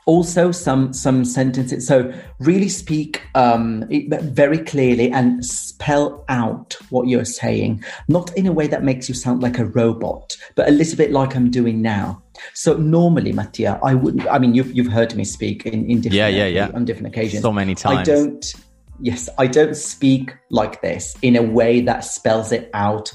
also 0.07 0.53
some 0.53 0.93
some 0.93 1.25
sentences. 1.25 1.87
So 1.87 2.13
really 2.39 2.69
speak 2.69 3.23
um, 3.35 3.85
very 4.09 4.59
clearly 4.59 5.11
and 5.11 5.45
spell 5.45 6.25
out 6.29 6.77
what 6.91 7.09
you're 7.09 7.25
saying. 7.25 7.85
Not 8.09 8.35
in 8.37 8.47
a 8.47 8.53
way 8.53 8.67
that 8.69 8.83
makes 8.83 9.09
you 9.09 9.15
sound 9.15 9.43
like 9.43 9.59
a 9.59 9.67
robot 9.67 10.37
but 10.55 10.69
a 10.69 10.71
little 10.71 10.97
bit 10.97 11.13
like 11.13 11.37
i'm 11.37 11.51
doing 11.51 11.83
now. 11.83 12.23
So 12.55 12.75
normally 12.75 13.33
mattia 13.33 13.79
i 13.83 13.95
wouldn't 13.95 14.27
i 14.29 14.39
mean 14.39 14.55
you've, 14.55 14.73
you've 14.75 14.93
heard 14.93 15.15
me 15.15 15.25
speak 15.25 15.65
in, 15.67 15.89
in 15.91 16.01
different 16.01 16.15
yeah 16.15 16.29
yeah 16.29 16.47
yeah. 16.47 16.71
on 16.75 16.85
different 16.85 17.09
occasions. 17.09 17.43
So 17.43 17.53
many 17.53 17.75
times. 17.75 18.09
i 18.09 18.13
don't 18.13 18.55
yes 19.01 19.29
i 19.39 19.47
don't 19.47 19.77
speak 19.77 20.35
like 20.51 20.81
this 20.83 21.17
in 21.23 21.37
a 21.37 21.43
way 21.43 21.81
that 21.81 22.01
spells 22.05 22.53
it 22.53 22.71
out 22.75 23.13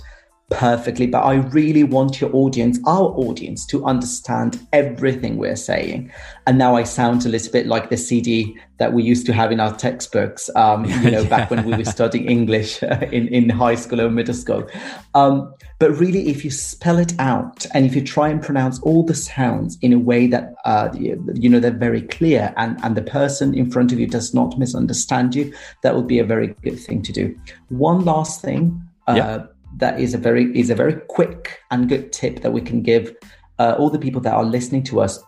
perfectly, 0.52 1.08
but 1.08 1.22
I 1.22 1.36
really 1.36 1.84
want 1.84 2.22
your 2.22 2.30
audience, 2.36 2.78
our 2.86 3.08
audience, 3.18 3.66
to 3.68 3.84
understand 3.86 4.60
everything 4.74 5.38
we're 5.38 5.56
saying. 5.56 6.12
And 6.46 6.58
now 6.58 6.76
I 6.76 6.84
sound 6.84 7.26
a 7.26 7.30
little 7.30 7.52
bit 7.52 7.68
like 7.68 7.90
the 7.90 7.98
CD 7.98 8.58
that 8.78 8.94
we 8.94 9.02
used 9.02 9.26
to 9.28 9.34
have 9.34 9.52
in 9.52 9.60
our 9.60 9.74
textbooks, 9.76 10.50
um, 10.56 10.86
you 10.86 11.12
know, 11.12 11.24
back 11.26 11.50
when 11.50 11.64
we 11.66 11.76
were 11.76 11.86
studying 11.98 12.26
English 12.26 12.84
in, 12.84 13.28
in 13.30 13.50
high 13.50 13.76
school 13.76 14.02
or 14.02 14.10
middle 14.10 14.34
school. 14.34 14.68
Um, 15.16 15.54
but 15.80 15.92
really, 15.92 16.28
if 16.28 16.44
you 16.44 16.52
spell 16.52 17.00
it 17.00 17.14
out 17.18 17.66
and 17.74 17.86
if 17.86 17.96
you 17.96 18.04
try 18.04 18.28
and 18.28 18.42
pronounce 18.42 18.80
all 18.82 19.04
the 19.04 19.16
sounds 19.16 19.78
in 19.82 19.94
a 19.94 20.00
way 20.00 20.28
that, 20.28 20.54
uh, 20.66 20.90
you 20.94 21.50
know, 21.50 21.60
they're 21.60 21.72
very 21.72 22.02
clear 22.02 22.54
and, 22.58 22.78
and 22.84 22.96
the 22.96 23.02
person 23.02 23.56
in 23.56 23.72
front 23.72 23.92
of 23.92 24.00
you 24.00 24.08
does 24.08 24.34
not 24.34 24.60
misunderstand 24.60 25.34
you, 25.34 25.54
that 25.82 25.96
would 25.96 26.08
be 26.08 26.20
a 26.20 26.26
very 26.26 26.48
good 26.62 26.80
thing 26.80 27.02
to 27.04 27.14
do. 27.14 27.40
One 27.70 28.04
last 28.04 28.42
thing. 28.42 28.82
Uh, 29.08 29.14
yeah 29.16 29.46
that 29.78 30.00
is 30.00 30.14
a 30.14 30.18
very 30.18 30.58
is 30.58 30.70
a 30.70 30.76
very 30.76 30.96
quick 31.08 31.60
and 31.72 31.90
good 31.90 32.12
tip 32.12 32.42
that 32.42 32.52
we 32.52 32.62
can 32.62 32.82
give 32.82 33.16
uh, 33.60 33.76
all 33.78 33.90
the 33.90 34.00
people 34.00 34.22
that 34.22 34.34
are 34.34 34.44
listening 34.44 34.84
to 34.84 35.02
us. 35.02 35.20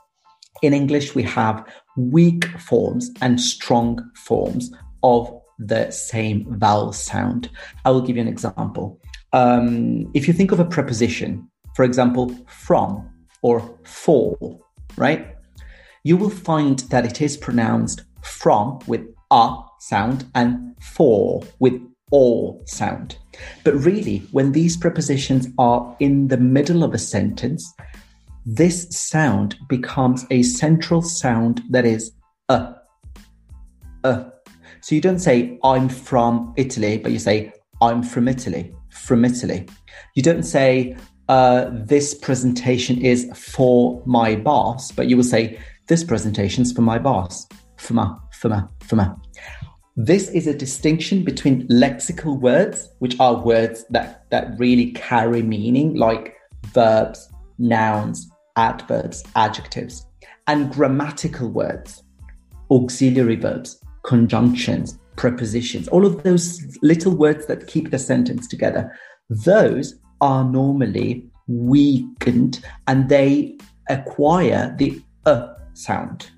In 0.62 0.73
English, 0.73 1.15
we 1.15 1.23
have 1.23 1.65
weak 1.97 2.45
forms 2.60 3.12
and 3.21 3.39
strong 3.39 3.99
forms 4.15 4.71
of 5.03 5.32
the 5.60 5.91
same 5.91 6.45
vowel 6.58 6.93
sound. 6.93 7.49
I 7.86 7.91
will 7.91 8.01
give 8.01 8.15
you 8.15 8.21
an 8.21 8.27
example. 8.27 8.99
Um, 9.34 10.10
if 10.13 10.27
you 10.27 10.34
think 10.34 10.51
of 10.51 10.60
a 10.60 10.65
preposition, 10.65 11.49
for 11.75 11.84
example, 11.84 12.36
from 12.47 13.10
or 13.41 13.77
for, 13.84 14.38
right? 14.95 15.36
You 16.03 16.17
will 16.17 16.29
find 16.29 16.79
that 16.79 17.06
it 17.06 17.21
is 17.21 17.38
pronounced 17.38 18.03
from 18.21 18.79
with 18.88 19.01
a 19.32 19.56
sound 19.79 20.25
and 20.36 20.75
for 20.82 21.43
with 21.60 21.79
or 22.13 22.62
sound. 22.65 23.17
But 23.63 23.73
really, 23.73 24.19
when 24.32 24.52
these 24.52 24.78
prepositions 24.78 25.47
are 25.58 25.95
in 25.99 26.28
the 26.28 26.38
middle 26.38 26.84
of 26.84 26.93
a 26.93 26.99
sentence, 26.99 27.73
this 28.45 28.88
sound 28.91 29.58
becomes 29.67 30.26
a 30.30 30.43
central 30.43 31.02
sound 31.02 31.63
that 31.71 31.86
is 31.86 32.12
a. 32.49 32.76
A. 34.04 34.26
So 34.82 34.93
you 34.93 35.02
don't 35.02 35.19
say, 35.19 35.58
I'm 35.63 35.89
from 35.89 36.54
Italy, 36.56 36.99
but 36.99 37.12
you 37.12 37.19
say, 37.19 37.52
I'm 37.82 38.04
from 38.04 38.28
Italy, 38.28 38.76
from 38.91 39.26
Italy. 39.26 39.65
You 40.13 40.21
don't 40.21 40.43
say, 40.43 40.95
uh, 41.30 41.69
this 41.71 42.13
presentation 42.13 43.02
is 43.02 43.32
for 43.34 44.04
my 44.06 44.36
boss, 44.36 44.91
but 44.91 45.08
you 45.08 45.17
will 45.17 45.23
say, 45.23 45.58
this 45.88 46.04
presentation 46.04 46.62
is 46.62 46.73
for 46.73 46.82
my 46.82 46.99
boss, 46.99 47.47
for 47.78 47.93
my, 47.93 48.13
for 48.34 48.49
my, 48.49 48.63
for 48.82 48.97
my. 48.97 49.12
This 49.95 50.29
is 50.29 50.47
a 50.47 50.58
distinction 50.58 51.23
between 51.23 51.67
lexical 51.67 52.39
words, 52.39 52.89
which 52.97 53.19
are 53.19 53.36
words 53.36 53.86
that, 53.91 54.27
that 54.32 54.58
really 54.58 54.91
carry 54.93 55.43
meaning, 55.43 55.93
like 55.95 56.36
verbs, 56.73 57.29
nouns, 57.60 58.27
adverbs, 58.56 59.23
adjectives, 59.36 60.03
and 60.47 60.71
grammatical 60.73 61.47
words, 61.47 62.01
auxiliary 62.71 63.36
verbs, 63.36 63.79
conjunctions, 64.01 64.97
prepositions, 65.15 65.88
all 65.89 66.08
of 66.08 66.23
those 66.23 66.60
little 66.82 67.15
words 67.15 67.45
that 67.45 67.67
keep 67.67 67.91
the 67.91 67.99
sentence 67.99 68.47
together. 68.47 68.91
Those 69.29 69.99
are 70.21 70.43
normally 70.43 71.29
weakened 71.45 72.65
and 72.88 73.10
they 73.10 73.60
acquire 73.89 74.73
the 74.75 74.99
uh 75.27 75.53
sound, 75.75 76.32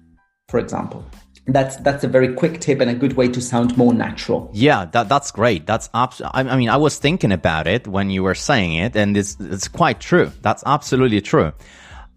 for 0.50 0.60
example 0.60 1.06
that's 1.48 1.78
that's 1.78 2.04
a 2.04 2.08
very 2.08 2.34
quick 2.34 2.60
tip 2.60 2.80
and 2.82 2.90
a 2.90 2.94
good 2.94 3.14
way 3.14 3.28
to 3.28 3.40
sound 3.42 3.78
more 3.78 3.94
natural. 3.94 4.50
Yeah, 4.54 4.86
that 4.86 5.10
that's 5.10 5.32
great. 5.32 5.68
That's 5.68 5.90
abs- 5.94 6.22
I, 6.22 6.42
I 6.42 6.56
mean, 6.58 6.70
I 6.70 6.78
was 6.78 6.98
thinking 6.98 7.32
about 7.32 7.68
it 7.68 7.88
when 7.88 8.10
you 8.10 8.24
were 8.24 8.36
saying 8.36 8.74
it, 8.74 8.96
and 8.96 9.16
it's 9.16 9.38
it's 9.40 9.68
quite 9.68 10.00
true. 10.00 10.32
That's 10.42 10.64
absolutely 10.66 11.22
true. 11.22 11.54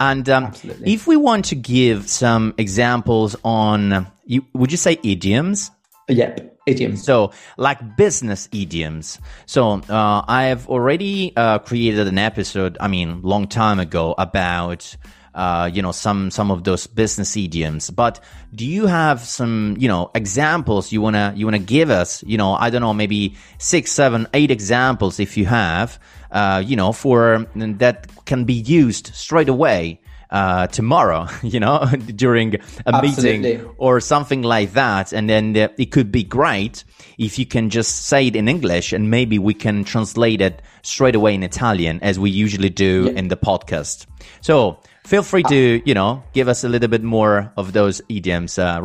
And 0.01 0.29
um, 0.29 0.45
absolutely. 0.45 0.93
if 0.93 1.07
we 1.07 1.17
want 1.17 1.47
to 1.47 1.57
give 1.57 2.09
some 2.09 2.55
examples 2.57 3.35
on, 3.45 4.07
you, 4.27 4.47
would 4.55 4.71
you 4.71 4.77
say 4.77 4.99
idioms? 5.03 5.73
Yep, 6.09 6.59
idioms. 6.67 7.03
So, 7.03 7.33
like 7.57 7.97
business 7.97 8.49
idioms. 8.53 9.19
So, 9.47 9.73
uh, 9.73 10.23
I 10.27 10.45
have 10.45 10.69
already 10.69 11.33
uh, 11.37 11.59
created 11.59 12.07
an 12.07 12.17
episode. 12.17 12.79
I 12.81 12.89
mean, 12.89 13.23
long 13.23 13.49
time 13.49 13.81
ago 13.81 14.15
about 14.17 14.97
uh, 15.35 15.71
you 15.73 15.83
know, 15.83 15.93
some 15.93 16.31
some 16.31 16.51
of 16.51 16.65
those 16.65 16.87
business 16.87 17.37
idioms. 17.37 17.91
But 17.91 18.21
do 18.55 18.65
you 18.67 18.87
have 18.87 19.21
some, 19.21 19.77
you 19.79 19.89
know, 19.89 20.11
examples 20.15 20.93
you 20.93 21.01
wanna 21.01 21.33
you 21.37 21.47
wanna 21.47 21.59
give 21.59 21.91
us? 21.91 22.23
You 22.25 22.39
know, 22.39 22.55
I 22.55 22.71
don't 22.71 22.81
know, 22.81 22.95
maybe 22.95 23.37
six, 23.59 23.93
seven, 23.93 24.27
eight 24.35 24.51
examples 24.51 25.21
if 25.21 25.37
you 25.37 25.47
have, 25.47 25.99
uh, 26.31 26.63
you 26.65 26.77
know, 26.77 26.93
for 26.93 27.47
that 27.55 28.07
can 28.25 28.45
be 28.45 28.55
used 28.55 29.15
straight 29.15 29.49
away. 29.49 30.01
Uh, 30.31 30.67
tomorrow, 30.67 31.27
you 31.43 31.59
know, 31.59 31.87
during 32.15 32.55
a 32.55 32.59
Absolutely. 32.87 33.39
meeting 33.39 33.75
or 33.79 33.99
something 33.99 34.43
like 34.43 34.75
that. 34.75 35.11
And 35.15 35.27
then 35.27 35.57
uh, 35.57 35.69
it 35.79 35.87
could 35.87 36.13
be 36.13 36.23
great 36.23 36.85
if 37.17 37.39
you 37.39 37.47
can 37.47 37.71
just 37.71 38.05
say 38.05 38.27
it 38.27 38.37
in 38.37 38.47
English 38.47 38.93
and 38.93 39.11
maybe 39.11 39.39
we 39.39 39.55
can 39.55 39.85
translate 39.85 40.43
it 40.43 40.61
straight 40.83 41.15
away 41.15 41.33
in 41.33 41.43
Italian 41.43 41.99
as 42.03 42.19
we 42.19 42.29
usually 42.29 42.69
do 42.69 43.05
yeah. 43.07 43.19
in 43.19 43.29
the 43.29 43.39
podcast. 43.39 44.05
So 44.43 44.81
feel 45.09 45.23
free 45.23 45.43
to, 45.45 45.83
you 45.87 45.95
know, 45.95 46.23
give 46.35 46.49
us 46.49 46.65
a 46.65 46.69
little 46.69 46.89
bit 46.89 47.03
more 47.03 47.51
of 47.57 47.73
those 47.73 48.03
idioms, 48.11 48.59
uh. 48.59 48.79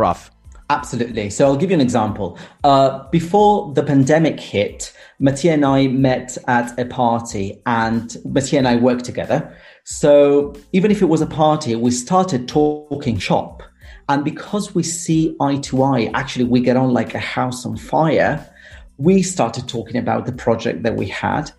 Absolutely. 0.69 1.29
So 1.29 1.45
I'll 1.45 1.57
give 1.57 1.69
you 1.69 1.75
an 1.75 1.81
example. 1.81 2.37
Uh, 2.63 3.03
before 3.09 3.73
the 3.73 3.83
pandemic 3.83 4.39
hit, 4.39 4.93
Mattia 5.19 5.51
and 5.51 5.65
I 5.65 5.87
met 5.87 6.37
at 6.47 6.79
a 6.79 6.85
party, 6.85 7.61
and 7.65 8.15
Mattia 8.23 8.57
and 8.57 8.67
I 8.67 8.77
worked 8.77 9.03
together. 9.03 9.53
So 9.83 10.53
even 10.71 10.89
if 10.89 11.01
it 11.01 11.09
was 11.09 11.21
a 11.21 11.27
party, 11.27 11.75
we 11.75 11.91
started 11.91 12.47
talking 12.47 13.17
shop. 13.17 13.61
And 14.07 14.23
because 14.23 14.73
we 14.73 14.83
see 14.83 15.35
eye 15.41 15.57
to 15.57 15.83
eye, 15.83 16.09
actually, 16.13 16.45
we 16.45 16.61
get 16.61 16.77
on 16.77 16.93
like 16.93 17.13
a 17.13 17.19
house 17.19 17.65
on 17.65 17.75
fire. 17.75 18.49
We 18.97 19.21
started 19.23 19.67
talking 19.67 19.97
about 19.97 20.25
the 20.25 20.31
project 20.31 20.83
that 20.83 20.95
we 20.95 21.07
had. 21.07 21.51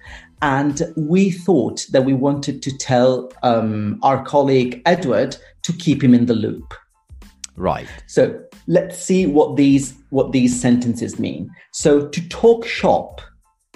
And 0.44 0.83
we 0.94 1.30
thought 1.30 1.87
that 1.92 2.04
we 2.04 2.12
wanted 2.12 2.61
to 2.64 2.76
tell 2.76 3.33
um, 3.42 3.98
our 4.02 4.22
colleague 4.22 4.83
Edward 4.85 5.38
to 5.62 5.72
keep 5.72 6.04
him 6.04 6.12
in 6.12 6.26
the 6.26 6.35
loop. 6.35 6.74
Right. 7.57 7.88
So 8.07 8.38
let's 8.66 8.98
see 8.98 9.24
what 9.24 9.57
these 9.57 9.94
what 10.11 10.33
these 10.33 10.61
sentences 10.61 11.18
mean. 11.18 11.50
So 11.72 12.09
to 12.09 12.28
talk 12.28 12.66
shop, 12.66 13.22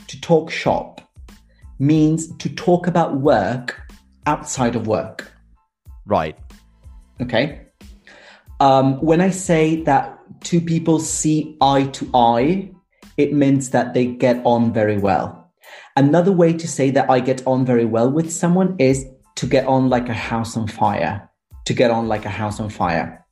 to 0.08 0.20
talk 0.20 0.50
shop 0.50 1.00
means 1.78 2.36
to 2.36 2.50
talk 2.50 2.86
about 2.86 3.16
work 3.16 3.80
outside 4.26 4.76
of 4.76 4.86
work. 4.86 5.32
Right. 6.04 6.36
Okay. 7.22 7.62
Um, 8.60 9.00
when 9.00 9.22
I 9.22 9.30
say 9.30 9.82
that 9.84 10.18
two 10.44 10.60
people 10.60 10.98
see 11.00 11.56
eye 11.62 11.84
to 11.84 12.10
eye, 12.12 12.70
it 13.16 13.32
means 13.32 13.70
that 13.70 13.94
they 13.94 14.04
get 14.04 14.42
on 14.44 14.70
very 14.74 14.98
well. 14.98 15.37
Another 15.98 16.30
way 16.30 16.52
to 16.52 16.68
say 16.68 16.90
that 16.92 17.10
I 17.10 17.18
get 17.18 17.44
on 17.44 17.66
very 17.66 17.84
well 17.84 18.08
with 18.08 18.30
someone 18.30 18.76
is 18.78 19.04
to 19.34 19.46
get 19.46 19.66
on 19.66 19.88
like 19.88 20.08
a 20.08 20.14
house 20.14 20.56
on 20.56 20.68
fire. 20.68 21.28
To 21.64 21.74
get 21.74 21.90
on 21.90 22.06
like 22.06 22.24
a 22.24 22.28
house 22.28 22.60
on 22.60 22.70
fire. 22.70 23.26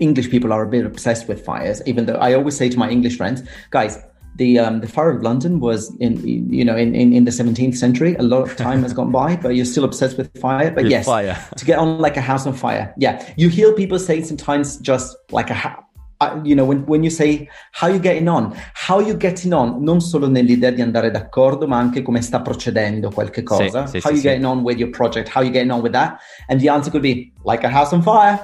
English 0.00 0.30
people 0.30 0.50
are 0.50 0.62
a 0.62 0.66
bit 0.66 0.86
obsessed 0.86 1.28
with 1.28 1.44
fires, 1.44 1.82
even 1.84 2.06
though 2.06 2.14
I 2.14 2.32
always 2.32 2.56
say 2.56 2.70
to 2.70 2.78
my 2.78 2.88
English 2.88 3.18
friends, 3.18 3.42
guys, 3.70 3.98
the 4.36 4.58
um, 4.58 4.80
the 4.80 4.88
fire 4.88 5.10
of 5.10 5.22
London 5.22 5.60
was 5.60 5.94
in 5.96 6.26
you 6.26 6.64
know 6.64 6.76
in, 6.76 6.94
in, 6.94 7.12
in 7.12 7.24
the 7.24 7.30
17th 7.30 7.76
century. 7.76 8.14
A 8.16 8.22
lot 8.22 8.42
of 8.48 8.56
time 8.56 8.82
has 8.82 8.94
gone 8.94 9.12
by, 9.12 9.36
but 9.36 9.50
you're 9.50 9.66
still 9.66 9.84
obsessed 9.84 10.16
with 10.16 10.34
fire. 10.40 10.70
But 10.70 10.84
With 10.84 10.92
yes, 10.92 11.04
fire. 11.04 11.36
to 11.56 11.64
get 11.66 11.78
on 11.78 11.98
like 11.98 12.16
a 12.16 12.22
house 12.22 12.46
on 12.46 12.54
fire. 12.54 12.94
Yeah, 12.96 13.22
you 13.36 13.50
hear 13.50 13.74
people 13.74 13.98
say 13.98 14.22
sometimes 14.22 14.78
just 14.78 15.14
like 15.30 15.50
a 15.50 15.54
ha- 15.54 15.82
uh, 16.18 16.40
you 16.42 16.54
know 16.54 16.64
when, 16.64 16.84
when 16.86 17.02
you 17.02 17.10
say 17.10 17.48
how 17.72 17.88
you 17.88 17.98
getting 17.98 18.28
on, 18.28 18.54
how 18.74 19.00
you 19.00 19.16
getting 19.16 19.52
on, 19.52 19.82
non 19.82 20.00
solo 20.00 20.28
nell'idea 20.28 20.70
di 20.70 20.82
andare 20.82 21.10
d'accordo, 21.10 21.66
ma 21.66 21.78
anche 21.78 22.02
come 22.02 22.22
sta 22.22 22.40
procedendo 22.40 23.10
qualche 23.10 23.42
cosa. 23.42 23.86
sì, 23.86 23.98
how 23.98 24.08
sì, 24.08 24.14
you 24.14 24.16
sì. 24.16 24.22
getting 24.22 24.44
on 24.44 24.60
with 24.60 24.78
your 24.78 24.90
project? 24.90 25.28
How 25.28 25.42
you 25.42 25.50
getting 25.50 25.70
on 25.70 25.80
with 25.80 25.92
that? 25.92 26.18
And 26.48 26.60
the 26.60 26.68
answer 26.68 26.90
could 26.90 27.02
be 27.02 27.32
like 27.44 27.64
a 27.64 27.70
house 27.70 27.92
on 27.94 28.02
fire, 28.02 28.38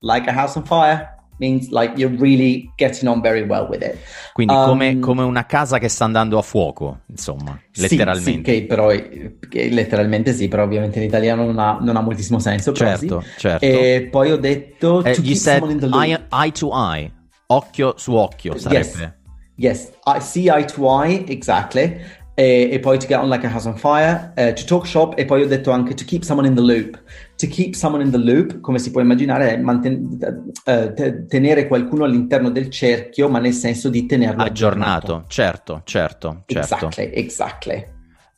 like 0.00 0.28
a 0.28 0.32
house 0.32 0.56
on 0.56 0.64
fire. 0.64 1.17
Means 1.38 1.68
like 1.70 1.92
you're 1.96 2.14
really 2.18 2.70
getting 2.76 3.08
on 3.08 3.20
very 3.22 3.42
well 3.42 3.66
with 3.68 3.82
it. 3.82 3.96
Quindi 4.32 4.52
Um, 4.52 4.64
come, 4.64 4.98
come 4.98 5.22
una 5.22 5.46
casa 5.46 5.78
che 5.78 5.88
sta 5.88 6.04
andando 6.04 6.36
a 6.36 6.42
fuoco, 6.42 7.00
insomma, 7.06 7.60
Sì, 7.70 7.82
letteralmente. 7.82 8.52
Sì, 8.52 8.60
che 8.60 8.66
però 8.66 8.88
che 8.88 9.68
letteralmente 9.70 10.32
sì, 10.32 10.48
però 10.48 10.64
ovviamente 10.64 10.98
in 10.98 11.04
italiano 11.04 11.44
non 11.44 11.58
ha, 11.60 11.78
non 11.80 11.96
ha 11.96 12.00
moltissimo 12.00 12.40
senso. 12.40 12.72
Certo, 12.72 13.20
sì. 13.20 13.38
certo. 13.38 13.64
E 13.64 14.08
poi 14.10 14.32
ho 14.32 14.36
detto 14.36 15.04
Eh, 15.04 15.12
to 15.14 15.20
you 15.20 15.28
keep 15.28 15.36
said 15.36 15.58
someone 15.58 15.72
in 15.74 15.78
the 15.78 15.86
loop. 15.86 16.02
eye, 16.02 16.26
eye 16.30 16.50
to 16.52 16.70
eye, 16.72 17.12
occhio 17.46 17.94
su 17.96 18.14
occhio 18.14 18.58
sarebbe. 18.58 19.16
Yes, 19.54 19.90
I 20.06 20.20
see 20.20 20.48
eye 20.48 20.64
to 20.64 21.02
eye, 21.02 21.24
exactly. 21.28 22.00
E, 22.34 22.68
e 22.70 22.78
poi 22.78 22.98
to 22.98 23.06
get 23.06 23.18
on 23.18 23.28
like 23.28 23.44
a 23.44 23.50
house 23.50 23.66
on 23.66 23.76
fire, 23.76 24.32
eh, 24.36 24.52
to 24.52 24.64
talk 24.64 24.86
shop 24.86 25.14
e 25.18 25.24
poi 25.24 25.42
ho 25.42 25.46
detto 25.46 25.70
anche 25.72 25.94
to 25.94 26.04
keep 26.04 26.22
someone 26.22 26.46
in 26.48 26.54
the 26.54 26.60
loop. 26.60 27.00
To 27.38 27.46
keep 27.46 27.76
someone 27.76 28.02
in 28.02 28.10
the 28.10 28.18
loop, 28.18 28.60
come 28.60 28.80
si 28.80 28.90
può 28.90 29.00
immaginare, 29.00 29.54
è 29.54 29.56
manten- 29.58 30.18
eh, 30.64 30.92
te- 30.92 31.26
tenere 31.26 31.68
qualcuno 31.68 32.02
all'interno 32.02 32.50
del 32.50 32.68
cerchio, 32.68 33.28
ma 33.28 33.38
nel 33.38 33.52
senso 33.52 33.88
di 33.88 34.06
tenerlo 34.06 34.42
Aggiornato, 34.42 35.24
certo, 35.28 35.82
certo, 35.84 36.42
certo. 36.46 36.74
Exactly, 36.86 37.10
exactly. 37.14 37.84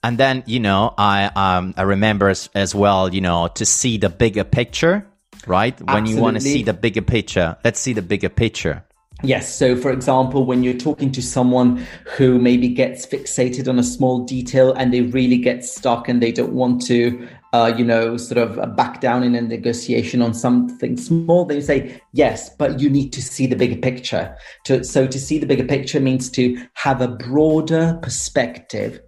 And 0.02 0.18
then, 0.18 0.42
you 0.46 0.60
know, 0.60 0.92
I 0.98 1.30
um 1.34 1.72
I 1.78 1.82
remember 1.82 2.28
as, 2.28 2.50
as 2.54 2.74
well, 2.74 3.08
you 3.10 3.22
know, 3.22 3.48
to 3.54 3.64
see 3.64 3.96
the 3.98 4.10
bigger 4.10 4.44
picture, 4.44 5.06
right? 5.46 5.80
When 5.80 6.04
you 6.04 6.20
want 6.20 6.36
to 6.36 6.40
see 6.42 6.62
the 6.62 6.74
bigger 6.74 7.02
picture, 7.02 7.56
let's 7.64 7.80
see 7.80 7.94
the 7.94 8.02
bigger 8.02 8.30
picture. 8.30 8.84
Yes. 9.22 9.54
So, 9.54 9.76
for 9.76 9.90
example, 9.92 10.44
when 10.46 10.62
you're 10.62 10.78
talking 10.78 11.10
to 11.12 11.20
someone 11.22 11.86
who 12.16 12.38
maybe 12.38 12.68
gets 12.68 13.06
fixated 13.06 13.68
on 13.68 13.78
a 13.78 13.82
small 13.82 14.24
detail 14.24 14.72
and 14.72 14.92
they 14.92 15.02
really 15.02 15.36
get 15.36 15.64
stuck 15.64 16.08
and 16.08 16.22
they 16.22 16.32
don't 16.32 16.54
want 16.54 16.80
to, 16.86 17.28
uh, 17.52 17.72
you 17.76 17.84
know, 17.84 18.16
sort 18.16 18.38
of 18.38 18.76
back 18.76 19.00
down 19.00 19.22
in 19.24 19.34
a 19.34 19.40
negotiation 19.40 20.22
on 20.22 20.32
something 20.32 20.96
small, 20.96 21.44
then 21.44 21.56
you 21.56 21.62
say, 21.62 22.00
yes, 22.12 22.50
but 22.56 22.78
you 22.80 22.88
need 22.88 23.12
to 23.12 23.20
see 23.22 23.46
the 23.46 23.56
bigger 23.56 23.76
picture. 23.76 24.36
To, 24.66 24.84
so, 24.84 25.06
to 25.06 25.18
see 25.18 25.38
the 25.38 25.46
bigger 25.46 25.64
picture 25.64 25.98
means 26.00 26.30
to 26.30 26.56
have 26.74 27.00
a 27.00 27.08
broader 27.08 27.98
perspective 28.02 29.00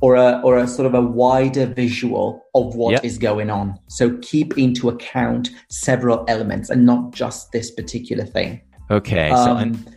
or 0.00 0.14
a, 0.16 0.40
or 0.42 0.56
a 0.56 0.66
sort 0.66 0.86
of 0.86 0.94
a 0.94 1.02
wider 1.02 1.66
visual 1.66 2.42
of 2.54 2.74
what 2.74 3.04
is 3.04 3.14
Yep. 3.16 3.20
going 3.20 3.50
on. 3.50 3.78
So, 3.88 4.16
keep 4.22 4.56
into 4.56 4.88
account 4.88 5.50
several 5.68 6.24
elements 6.26 6.70
and 6.70 6.86
not 6.86 7.12
just 7.12 7.52
this 7.52 7.70
particular 7.70 8.24
thing. 8.24 8.62
Okay, 8.90 9.28
so 9.28 9.52
Um, 9.52 9.58
and 9.58 9.96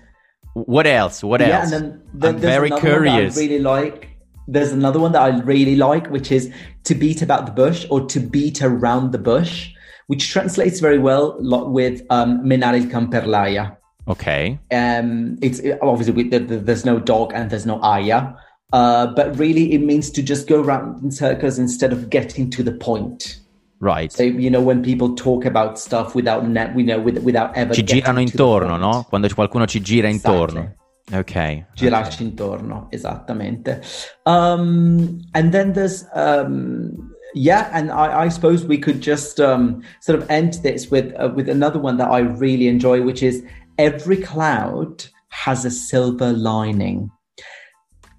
what 0.55 0.85
else? 0.85 1.23
What 1.23 1.39
yeah, 1.39 1.61
else? 1.61 1.71
and 1.71 1.83
then, 1.83 2.01
then 2.13 2.35
I'm 2.35 2.41
very 2.41 2.67
another 2.67 2.83
one 2.83 3.03
that 3.05 3.11
curious. 3.11 3.37
I 3.37 3.41
really 3.41 3.59
like. 3.59 4.09
There's 4.47 4.71
another 4.71 4.99
one 4.99 5.12
that 5.13 5.21
I 5.21 5.39
really 5.41 5.75
like, 5.75 6.10
which 6.10 6.32
is 6.32 6.51
to 6.84 6.95
beat 6.95 7.21
about 7.21 7.45
the 7.45 7.51
bush 7.51 7.86
or 7.89 8.06
to 8.08 8.19
beat 8.19 8.62
around 8.62 9.12
the 9.12 9.17
bush, 9.17 9.69
which 10.08 10.29
translates 10.29 10.79
very 10.79 10.99
well 10.99 11.38
with 11.71 12.01
um, 12.10 12.43
menare 12.43 12.75
il 12.75 12.88
can 12.89 13.08
per 13.10 13.25
l'aia. 13.25 13.71
Okay. 14.08 14.60
Um, 14.71 15.38
it's 15.41 15.60
it- 15.60 15.79
obviously 15.82 16.13
we, 16.13 16.29
there- 16.29 16.39
there- 16.39 16.60
there's 16.60 16.84
no 16.86 16.99
dog 16.99 17.32
and 17.34 17.49
there's 17.49 17.65
no 17.65 17.79
aya, 17.82 18.34
uh, 18.73 19.08
but 19.15 19.38
really 19.39 19.71
it 19.73 19.82
means 19.82 20.10
to 20.12 20.21
just 20.21 20.47
go 20.47 20.62
around 20.62 21.01
in 21.03 21.10
circles 21.12 21.58
instead 21.58 21.93
of 21.93 22.10
getting 22.10 22.49
to 22.49 22.63
the 22.63 22.73
point. 22.73 23.39
Right. 23.79 24.12
So 24.12 24.23
you 24.23 24.49
know 24.49 24.62
when 24.62 24.82
people 24.84 25.13
talk 25.15 25.45
about 25.45 25.77
stuff 25.79 26.15
without 26.15 26.45
net, 26.47 26.73
we 26.75 26.84
know 26.84 26.99
with, 26.99 27.17
without 27.23 27.56
ever 27.56 27.73
Ci 27.73 27.84
girano 27.84 28.19
intorno, 28.21 28.77
no? 28.77 29.06
Quando 29.10 29.27
qualcuno 29.29 29.65
ci 29.67 29.79
gira 29.82 30.10
Exactly. 30.10 30.69
Intorno. 31.11 31.19
Ok. 31.19 31.65
girarci 31.75 32.23
intorno, 32.23 32.87
esattamente. 32.91 33.81
Um, 34.25 35.21
and 35.33 35.51
then 35.51 35.73
there's, 35.73 36.05
um, 36.13 37.13
yeah, 37.35 37.69
and 37.73 37.91
I, 37.91 38.25
I 38.25 38.29
suppose 38.29 38.65
we 38.65 38.77
could 38.77 39.01
just 39.01 39.39
um, 39.39 39.83
sort 40.01 40.19
of 40.19 40.29
end 40.29 40.53
this 40.63 40.89
with 40.89 41.13
uh, 41.15 41.31
with 41.35 41.49
another 41.49 41.79
one 41.79 41.97
that 41.97 42.09
I 42.09 42.19
really 42.19 42.67
enjoy, 42.67 43.01
which 43.01 43.23
is 43.23 43.43
every 43.77 44.17
cloud 44.17 45.05
has 45.29 45.65
a 45.65 45.71
silver 45.71 46.31
lining. 46.31 47.09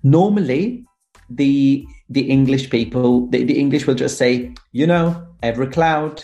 Normally, 0.03 0.85
the 1.31 1.87
the 2.11 2.29
English 2.29 2.70
people, 2.70 3.29
the, 3.29 3.44
the 3.44 3.59
English 3.59 3.87
will 3.87 3.94
just 3.94 4.18
say, 4.18 4.53
you 4.73 4.87
know, 4.87 5.27
every 5.42 5.68
cloud, 5.68 6.23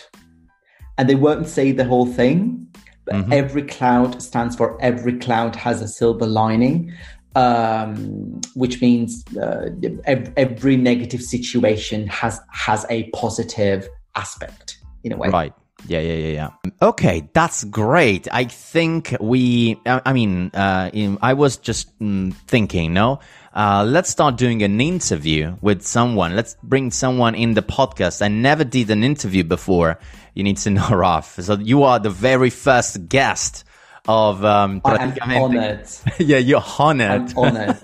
and 0.97 1.09
they 1.09 1.15
won't 1.15 1.47
say 1.47 1.71
the 1.71 1.85
whole 1.85 2.05
thing. 2.05 2.67
But 3.05 3.31
every 3.31 3.63
cloud 3.63 4.21
stands 4.21 4.55
for 4.55 4.79
every 4.81 5.17
cloud 5.17 5.55
has 5.55 5.81
a 5.81 5.87
silver 5.87 6.27
lining, 6.27 6.93
um, 7.35 8.39
which 8.53 8.81
means 8.81 9.25
uh, 9.37 9.69
ev- 10.05 10.33
every 10.37 10.77
negative 10.77 11.21
situation 11.21 12.07
has 12.07 12.39
has 12.51 12.85
a 12.89 13.09
positive 13.09 13.87
aspect 14.15 14.77
in 15.03 15.11
a 15.11 15.17
way. 15.17 15.29
Right. 15.29 15.53
Yeah, 15.87 15.99
yeah, 15.99 16.13
yeah, 16.13 16.27
yeah. 16.33 16.49
Okay, 16.81 17.29
that's 17.33 17.63
great. 17.65 18.27
I 18.31 18.45
think 18.45 19.15
we, 19.19 19.79
I 19.85 20.01
I 20.05 20.13
mean, 20.13 20.51
uh, 20.53 20.89
in- 20.93 21.17
I 21.21 21.33
was 21.33 21.57
just 21.57 21.97
mm, 21.99 22.33
thinking, 22.47 22.93
no? 22.93 23.19
Uh, 23.53 23.83
let's 23.85 24.09
start 24.09 24.37
doing 24.37 24.63
an 24.63 24.79
interview 24.79 25.57
with 25.61 25.81
someone. 25.81 26.35
Let's 26.35 26.55
bring 26.63 26.91
someone 26.91 27.35
in 27.35 27.53
the 27.55 27.61
podcast. 27.61 28.21
I 28.21 28.29
never 28.29 28.63
did 28.63 28.89
an 28.89 29.03
interview 29.03 29.43
before. 29.43 29.99
You 30.35 30.43
need 30.43 30.57
to 30.57 30.69
know, 30.69 30.87
Raf. 30.91 31.35
So 31.41 31.55
you 31.57 31.83
are 31.83 31.99
the 31.99 32.09
very 32.09 32.49
first 32.49 33.09
guest 33.09 33.65
of 34.07 34.45
um, 34.45 34.81
I 34.85 34.95
am 35.03 35.13
honored. 35.43 35.87
yeah, 36.19 36.37
you're 36.37 36.63
honored. 36.79 37.33
I'm 37.33 37.37
honored. 37.37 37.77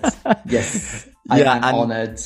yes, 0.46 1.06
I 1.30 1.40
Yeah, 1.40 1.56
am 1.56 1.74
honored. 1.74 2.20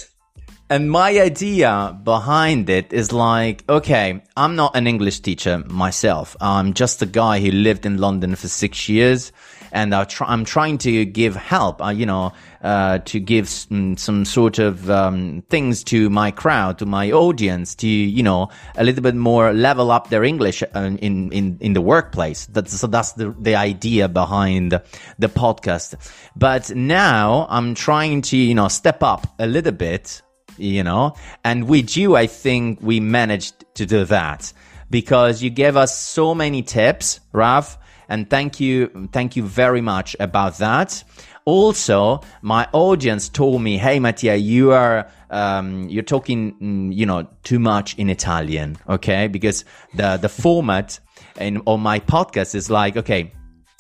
And 0.73 0.91
my 0.91 1.21
idea 1.21 1.95
behind 2.03 2.71
it 2.71 2.95
is 2.95 3.13
like, 3.13 3.63
okay, 3.69 4.23
I'm 4.35 4.57
not 4.57 4.75
an 4.75 4.87
English 4.87 5.21
teacher 5.21 5.63
myself. 5.67 6.35
I'm 6.41 6.73
just 6.73 7.03
a 7.03 7.05
guy 7.05 7.41
who 7.41 7.51
lived 7.51 7.85
in 7.85 7.99
London 7.99 8.35
for 8.37 8.49
six 8.49 8.89
years, 8.89 9.33
and 9.71 9.95
I 9.95 10.07
I'm 10.23 10.47
trying 10.47 10.79
to 10.79 11.05
give 11.05 11.37
help. 11.37 11.85
Uh, 11.85 11.91
you 11.91 12.07
know, 12.07 12.33
uh, 12.63 13.01
to 13.01 13.21
give 13.21 13.51
some, 13.51 13.99
some 13.99 14.25
sort 14.25 14.59
of 14.59 14.89
um, 14.89 15.43
things 15.51 15.85
to 15.93 16.09
my 16.09 16.31
crowd, 16.31 16.79
to 16.79 16.87
my 16.87 17.13
audience, 17.13 17.75
to 17.75 17.87
you 17.87 18.23
know, 18.23 18.49
a 18.75 18.83
little 18.83 19.03
bit 19.03 19.15
more 19.15 19.53
level 19.53 19.91
up 19.91 20.09
their 20.09 20.25
English 20.25 20.63
uh, 20.63 20.81
in 21.01 21.31
in 21.33 21.59
in 21.61 21.75
the 21.75 21.83
workplace. 21.83 22.47
That's 22.47 22.73
so 22.73 22.87
that's 22.87 23.13
the 23.13 23.37
the 23.39 23.57
idea 23.57 24.09
behind 24.09 24.81
the 25.19 25.29
podcast. 25.29 25.97
But 26.35 26.75
now 26.75 27.47
I'm 27.51 27.75
trying 27.75 28.23
to 28.23 28.39
you 28.39 28.55
know 28.55 28.69
step 28.69 29.03
up 29.03 29.27
a 29.39 29.47
little 29.47 29.73
bit 29.73 30.23
you 30.59 30.83
know 30.83 31.15
and 31.45 31.69
with 31.69 31.97
you 31.97 32.17
i 32.17 32.27
think 32.27 32.79
we 32.83 33.01
managed 33.01 33.65
to 33.75 33.87
do 33.87 34.05
that 34.05 34.53
because 34.91 35.43
you 35.43 35.51
gave 35.51 35.77
us 35.77 35.97
so 35.97 36.35
many 36.35 36.63
tips 36.63 37.21
raf 37.33 37.79
And 38.13 38.29
thank 38.29 38.61
you, 38.61 39.09
thank 39.13 39.37
you 39.37 39.43
very 39.43 39.81
much 39.81 40.15
about 40.21 40.59
that. 40.59 41.03
Also, 41.47 42.21
my 42.43 42.69
audience 42.73 43.31
told 43.31 43.63
me, 43.63 43.79
"Hey, 43.79 43.99
Mattia, 44.01 44.37
you 44.37 44.73
are 44.73 45.09
um, 45.31 45.89
you're 45.89 46.03
talking, 46.05 46.53
mm, 46.61 46.95
you 46.95 47.07
know, 47.07 47.27
too 47.43 47.59
much 47.59 47.97
in 47.97 48.11
Italian." 48.11 48.77
Okay, 48.87 49.29
because 49.29 49.65
the 49.95 50.19
the 50.19 50.29
format 50.29 51.01
in 51.41 51.63
on 51.65 51.81
my 51.81 52.01
podcast 52.01 52.55
is 52.55 52.69
like, 52.71 52.99
okay, 52.99 53.33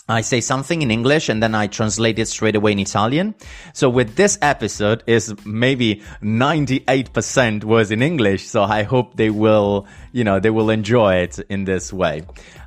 I 0.08 0.22
say 0.22 0.40
something 0.40 0.82
in 0.82 0.90
English 0.90 1.28
and 1.28 1.40
then 1.40 1.54
I 1.54 1.68
translate 1.68 2.18
it 2.18 2.26
straight 2.26 2.56
away 2.56 2.72
in 2.72 2.80
Italian. 2.80 3.36
So 3.72 3.88
with 3.88 4.16
this 4.16 4.36
episode 4.42 5.04
is 5.06 5.34
maybe 5.46 6.02
98% 6.22 7.62
was 7.62 7.92
in 7.92 8.02
English. 8.02 8.48
So 8.48 8.64
I 8.64 8.82
hope 8.82 9.16
they 9.16 9.30
will, 9.30 9.86
you 10.12 10.24
know, 10.24 10.38
they 10.38 10.50
will 10.50 10.70
enjoy 10.70 11.16
it 11.16 11.38
in 11.48 11.64
this 11.64 11.92
way. 11.92 12.22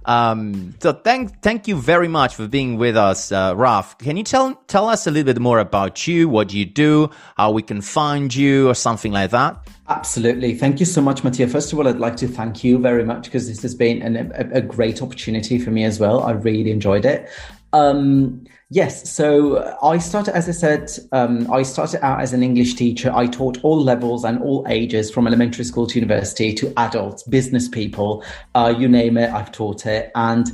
Um, 0.06 0.76
so 0.82 0.94
thank, 0.94 1.42
thank 1.42 1.68
you 1.68 1.76
very 1.76 2.08
much 2.08 2.36
for 2.36 2.48
being 2.48 2.78
with 2.78 2.96
us, 2.96 3.32
uh, 3.32 3.54
Raf. 3.56 3.98
Can 3.98 4.18
you 4.18 4.24
tell, 4.24 4.56
tell 4.68 4.90
us 4.90 5.08
a 5.08 5.12
little 5.12 5.34
bit 5.34 5.42
more 5.42 5.60
about 5.60 6.08
you, 6.08 6.30
what 6.30 6.54
you 6.54 6.66
do, 6.66 7.10
how 7.38 7.52
we 7.52 7.62
can 7.62 7.82
find 7.82 8.34
you 8.34 8.70
or 8.70 8.76
something 8.76 9.12
like 9.12 9.32
that? 9.32 9.68
Absolutely. 9.88 10.56
Thank 10.56 10.80
you 10.80 10.86
so 10.86 11.02
much, 11.02 11.24
Mattia. 11.24 11.48
First 11.48 11.72
of 11.72 11.80
all, 11.80 11.88
I'd 11.88 12.00
like 12.00 12.18
to 12.18 12.28
thank 12.28 12.64
you 12.64 12.80
very 12.80 13.04
much 13.04 13.26
because 13.26 13.48
this 13.48 13.62
has 13.62 13.76
been 13.76 14.02
an, 14.02 14.32
a, 14.34 14.58
a, 14.58 14.62
great 14.62 15.02
opportunity 15.02 15.60
for 15.60 15.70
me 15.70 15.84
as 15.84 16.00
well. 16.00 16.24
I 16.24 16.32
really 16.32 16.72
enjoyed 16.72 17.06
it. 17.06 17.30
Um, 17.72 18.46
yes, 18.70 19.10
so 19.12 19.78
I 19.82 19.98
started, 19.98 20.36
as 20.36 20.50
I 20.50 20.52
said, 20.52 20.92
um, 21.12 21.52
I 21.52 21.64
started 21.64 22.04
out 22.04 22.22
as 22.22 22.34
an 22.34 22.44
English 22.44 22.76
teacher. 22.76 23.12
I 23.14 23.28
taught 23.28 23.64
all 23.64 23.82
levels 23.82 24.24
and 24.24 24.42
all 24.42 24.66
ages 24.68 25.12
from 25.12 25.28
elementary 25.28 25.66
school 25.66 25.88
to 25.88 25.96
university 25.96 26.54
to 26.56 26.74
adults, 26.78 27.24
business 27.24 27.68
people, 27.68 28.24
uh, 28.56 28.74
you 28.78 28.88
name 28.88 29.18
it, 29.18 29.32
I've 29.32 29.52
taught 29.52 29.86
it. 29.86 30.12
And 30.16 30.48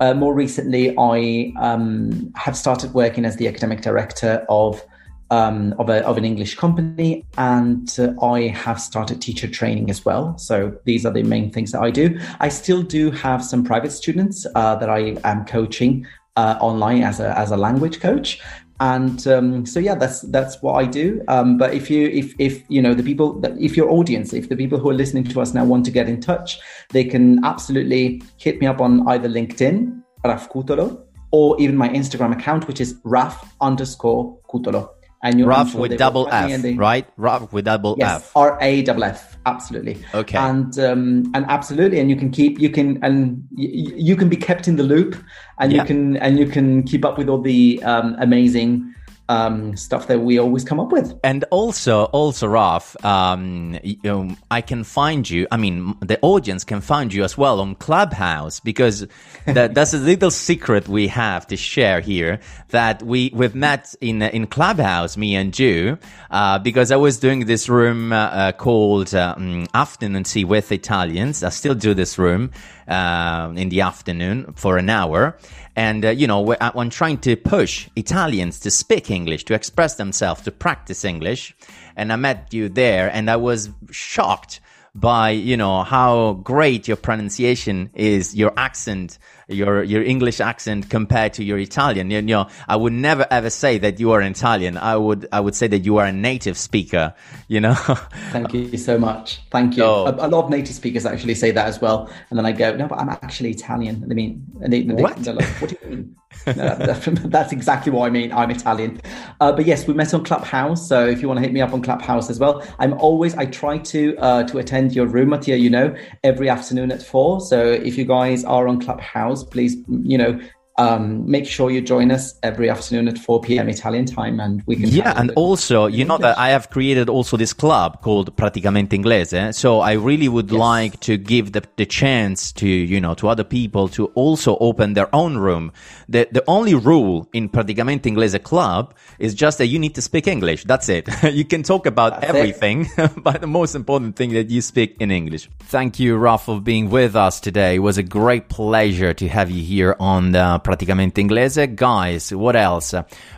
uh, 0.00 0.14
more 0.14 0.34
recently, 0.34 0.94
I 0.98 1.52
um, 1.60 2.32
have 2.34 2.56
started 2.56 2.92
working 2.92 3.24
as 3.24 3.36
the 3.36 3.46
academic 3.46 3.82
director 3.82 4.44
of 4.48 4.84
um, 5.30 5.74
of, 5.78 5.88
a, 5.88 6.04
of 6.06 6.18
an 6.18 6.26
English 6.26 6.56
company, 6.56 7.24
and 7.38 7.88
uh, 7.98 8.12
I 8.22 8.48
have 8.48 8.78
started 8.78 9.22
teacher 9.22 9.48
training 9.48 9.88
as 9.88 10.04
well. 10.04 10.36
So 10.36 10.76
these 10.84 11.06
are 11.06 11.12
the 11.12 11.22
main 11.22 11.50
things 11.50 11.72
that 11.72 11.80
I 11.80 11.90
do. 11.90 12.18
I 12.40 12.50
still 12.50 12.82
do 12.82 13.10
have 13.12 13.42
some 13.42 13.64
private 13.64 13.92
students 13.92 14.46
uh, 14.54 14.76
that 14.76 14.90
I 14.90 15.16
am 15.24 15.46
coaching 15.46 16.06
uh, 16.36 16.56
online 16.60 17.02
as 17.02 17.20
a 17.20 17.36
as 17.38 17.50
a 17.50 17.56
language 17.56 18.00
coach. 18.00 18.40
And 18.80 19.24
um, 19.28 19.64
so 19.64 19.78
yeah, 19.78 19.94
that's 19.94 20.22
that's 20.22 20.60
what 20.60 20.72
I 20.72 20.86
do. 20.86 21.22
Um, 21.28 21.56
but 21.56 21.72
if 21.72 21.88
you 21.88 22.08
if 22.08 22.34
if 22.38 22.64
you 22.68 22.82
know 22.82 22.94
the 22.94 23.02
people 23.02 23.38
that 23.40 23.52
if 23.60 23.76
your 23.76 23.90
audience, 23.90 24.32
if 24.32 24.48
the 24.48 24.56
people 24.56 24.78
who 24.78 24.90
are 24.90 24.94
listening 24.94 25.24
to 25.24 25.40
us 25.40 25.54
now 25.54 25.64
want 25.64 25.84
to 25.84 25.90
get 25.90 26.08
in 26.08 26.20
touch, 26.20 26.58
they 26.90 27.04
can 27.04 27.44
absolutely 27.44 28.22
hit 28.38 28.60
me 28.60 28.66
up 28.66 28.80
on 28.80 29.06
either 29.08 29.28
LinkedIn, 29.28 30.02
Raf 30.24 30.48
Cutolo, 30.50 31.04
or 31.30 31.60
even 31.60 31.76
my 31.76 31.88
Instagram 31.90 32.32
account, 32.32 32.66
which 32.66 32.80
is 32.80 32.96
Raf 33.04 33.54
underscore 33.60 34.36
Cutolo 34.48 34.90
and 35.22 35.38
you 35.38 35.46
Raf 35.46 35.74
with 35.74 35.96
double 35.96 36.28
F, 36.30 36.64
right? 36.76 37.06
Raf 37.16 37.52
with 37.52 37.64
double 37.64 37.96
yes, 37.98 38.22
F. 38.22 38.36
R 38.36 38.58
A 38.60 38.82
double 38.82 39.04
F, 39.04 39.38
absolutely. 39.46 39.98
Okay. 40.14 40.36
And 40.36 40.78
um, 40.78 41.30
and 41.34 41.46
absolutely, 41.48 42.00
and 42.00 42.10
you 42.10 42.16
can 42.16 42.30
keep 42.30 42.58
you 42.58 42.70
can 42.70 43.02
and 43.02 43.46
y- 43.52 43.70
you 43.72 44.16
can 44.16 44.28
be 44.28 44.36
kept 44.36 44.66
in 44.66 44.76
the 44.76 44.82
loop, 44.82 45.16
and 45.58 45.72
yeah. 45.72 45.82
you 45.82 45.86
can 45.86 46.16
and 46.16 46.38
you 46.38 46.46
can 46.46 46.82
keep 46.82 47.04
up 47.04 47.18
with 47.18 47.28
all 47.28 47.40
the 47.40 47.82
um, 47.84 48.16
amazing 48.18 48.92
um, 49.28 49.76
stuff 49.76 50.08
that 50.08 50.20
we 50.20 50.38
always 50.38 50.64
come 50.64 50.80
up 50.80 50.92
with. 50.92 51.18
And 51.24 51.44
also, 51.50 52.04
also, 52.06 52.46
Raf, 52.48 52.96
um, 53.04 53.78
you 53.82 53.96
know, 54.04 54.36
I 54.50 54.60
can 54.60 54.84
find 54.84 55.28
you. 55.28 55.46
I 55.50 55.56
mean, 55.56 55.96
the 56.00 56.18
audience 56.22 56.64
can 56.64 56.80
find 56.80 57.12
you 57.12 57.24
as 57.24 57.38
well 57.38 57.60
on 57.60 57.74
Clubhouse 57.76 58.60
because 58.60 59.06
that, 59.46 59.74
that's 59.74 59.94
a 59.94 59.98
little 59.98 60.30
secret 60.30 60.88
we 60.88 61.08
have 61.08 61.46
to 61.48 61.56
share 61.56 62.00
here. 62.00 62.40
That 62.70 63.02
we 63.02 63.30
we've 63.34 63.54
met 63.54 63.94
in 64.00 64.22
in 64.22 64.46
Clubhouse, 64.46 65.16
me 65.16 65.34
and 65.36 65.56
you, 65.58 65.98
uh, 66.30 66.58
because 66.58 66.90
I 66.90 66.96
was 66.96 67.18
doing 67.18 67.46
this 67.46 67.68
room 67.68 68.12
uh, 68.12 68.16
uh, 68.16 68.52
called 68.52 69.14
um, 69.14 69.66
Afternoon 69.74 70.24
Tea 70.24 70.44
with 70.44 70.72
Italians. 70.72 71.42
I 71.42 71.50
still 71.50 71.74
do 71.74 71.94
this 71.94 72.18
room 72.18 72.50
uh, 72.88 73.52
in 73.56 73.68
the 73.68 73.82
afternoon 73.82 74.52
for 74.54 74.78
an 74.78 74.90
hour. 74.90 75.36
And, 75.74 76.04
uh, 76.04 76.10
you 76.10 76.26
know, 76.26 76.54
I'm 76.60 76.90
trying 76.90 77.18
to 77.18 77.34
push 77.36 77.88
Italians 77.96 78.60
to 78.60 78.70
speak 78.70 79.10
English, 79.10 79.44
to 79.46 79.54
express 79.54 79.94
themselves, 79.94 80.42
to 80.42 80.52
practice 80.52 81.04
English. 81.04 81.56
And 81.96 82.12
I 82.12 82.16
met 82.16 82.52
you 82.52 82.68
there 82.68 83.10
and 83.10 83.30
I 83.30 83.36
was 83.36 83.70
shocked 83.90 84.60
by, 84.94 85.30
you 85.30 85.56
know, 85.56 85.82
how 85.82 86.34
great 86.34 86.86
your 86.86 86.98
pronunciation 86.98 87.90
is, 87.94 88.34
your 88.34 88.52
accent, 88.58 89.18
your 89.54 89.82
your 89.82 90.02
English 90.02 90.40
accent 90.40 90.90
compared 90.90 91.34
to 91.34 91.44
your 91.44 91.58
Italian. 91.58 92.10
You, 92.10 92.22
know, 92.22 92.48
I 92.68 92.76
would 92.76 92.92
never 92.92 93.26
ever 93.30 93.50
say 93.50 93.78
that 93.78 94.00
you 94.00 94.12
are 94.12 94.20
Italian. 94.20 94.76
I 94.76 94.96
would 94.96 95.28
I 95.32 95.40
would 95.40 95.54
say 95.54 95.68
that 95.68 95.80
you 95.80 95.98
are 95.98 96.06
a 96.06 96.12
native 96.12 96.56
speaker. 96.56 97.14
You 97.48 97.60
know. 97.60 97.74
Thank 98.32 98.52
you 98.54 98.76
so 98.76 98.98
much. 98.98 99.40
Thank 99.50 99.76
you. 99.76 99.84
Oh. 99.84 100.06
A, 100.06 100.26
a, 100.26 100.28
lot 100.28 100.44
of 100.44 100.50
native 100.50 100.74
speakers 100.74 101.06
actually 101.06 101.34
say 101.34 101.50
that 101.50 101.66
as 101.66 101.80
well, 101.80 102.10
and 102.30 102.38
then 102.38 102.46
I 102.46 102.52
go, 102.52 102.74
no, 102.76 102.88
but 102.88 102.98
I'm 102.98 103.08
actually 103.08 103.50
Italian. 103.50 104.06
I 104.10 104.14
mean, 104.14 104.44
and 104.62 104.72
they, 104.72 104.82
what? 104.82 105.16
They, 105.16 105.32
like, 105.32 105.48
what 105.60 105.70
do 105.70 105.76
you 105.82 105.90
mean? 105.90 106.16
no, 106.46 106.76
that's 107.24 107.52
exactly 107.52 107.92
what 107.92 108.06
I 108.06 108.10
mean. 108.10 108.32
I'm 108.32 108.50
Italian. 108.50 109.00
Uh, 109.40 109.52
but 109.52 109.66
yes, 109.66 109.86
we 109.86 109.94
met 109.94 110.12
on 110.14 110.24
Clubhouse. 110.24 110.86
So 110.86 111.06
if 111.06 111.22
you 111.22 111.28
want 111.28 111.38
to 111.38 111.42
hit 111.42 111.52
me 111.52 111.60
up 111.60 111.72
on 111.72 111.82
Clubhouse 111.82 112.30
as 112.30 112.38
well, 112.38 112.64
I'm 112.78 112.94
always 112.94 113.34
I 113.34 113.46
try 113.46 113.78
to 113.78 114.16
uh, 114.18 114.42
to 114.44 114.58
attend 114.58 114.94
your 114.94 115.06
room, 115.06 115.30
Mattia. 115.30 115.56
You 115.56 115.70
know, 115.70 115.94
every 116.24 116.48
afternoon 116.48 116.90
at 116.90 117.02
four. 117.02 117.40
So 117.40 117.62
if 117.64 117.96
you 117.96 118.04
guys 118.04 118.44
are 118.44 118.68
on 118.68 118.80
Clubhouse, 118.80 119.41
please 119.44 119.76
you 119.88 120.18
know 120.18 120.40
um, 120.78 121.30
make 121.30 121.46
sure 121.46 121.70
you 121.70 121.82
join 121.82 122.10
us 122.10 122.34
every 122.42 122.70
afternoon 122.70 123.08
at 123.08 123.18
4 123.18 123.42
p.m. 123.42 123.68
Italian 123.68 124.06
time, 124.06 124.40
and 124.40 124.62
we 124.66 124.76
can. 124.76 124.88
Yeah, 124.88 125.12
and 125.16 125.30
also, 125.32 125.86
you 125.86 126.04
know 126.04 126.16
that 126.18 126.38
I 126.38 126.48
have 126.48 126.70
created 126.70 127.10
also 127.10 127.36
this 127.36 127.52
club 127.52 128.00
called 128.00 128.34
Praticamente 128.36 128.92
Inglese. 128.92 129.54
So 129.54 129.80
I 129.80 129.92
really 129.92 130.28
would 130.28 130.50
yes. 130.50 130.58
like 130.58 131.00
to 131.00 131.18
give 131.18 131.52
the, 131.52 131.62
the 131.76 131.84
chance 131.84 132.52
to 132.52 132.66
you 132.66 133.00
know 133.00 133.14
to 133.14 133.28
other 133.28 133.44
people 133.44 133.88
to 133.90 134.06
also 134.14 134.56
open 134.58 134.94
their 134.94 135.14
own 135.14 135.36
room. 135.36 135.72
The 136.08 136.26
the 136.32 136.42
only 136.48 136.74
rule 136.74 137.28
in 137.34 137.50
Praticamente 137.50 138.06
Inglese 138.06 138.42
club 138.42 138.94
is 139.18 139.34
just 139.34 139.58
that 139.58 139.66
you 139.66 139.78
need 139.78 139.94
to 139.96 140.02
speak 140.02 140.26
English. 140.26 140.64
That's 140.64 140.88
it. 140.88 141.06
you 141.32 141.44
can 141.44 141.62
talk 141.62 141.84
about 141.84 142.22
That's 142.22 142.32
everything, 142.34 142.88
but 143.18 143.42
the 143.42 143.46
most 143.46 143.74
important 143.74 144.16
thing 144.16 144.30
that 144.30 144.48
you 144.48 144.62
speak 144.62 144.96
in 145.00 145.10
English. 145.10 145.50
Thank 145.60 146.00
you, 146.00 146.16
Raf, 146.16 146.46
for 146.46 146.60
being 146.60 146.88
with 146.88 147.14
us 147.14 147.40
today. 147.40 147.76
It 147.76 147.80
was 147.80 147.98
a 147.98 148.02
great 148.02 148.48
pleasure 148.48 149.12
to 149.12 149.28
have 149.28 149.50
you 149.50 149.62
here 149.62 149.96
on 150.00 150.32
the 150.32 150.61
praticamente 150.62 151.18
inglese. 151.18 151.74
Guys, 151.74 152.32
what 152.32 152.56
else? 152.56 152.94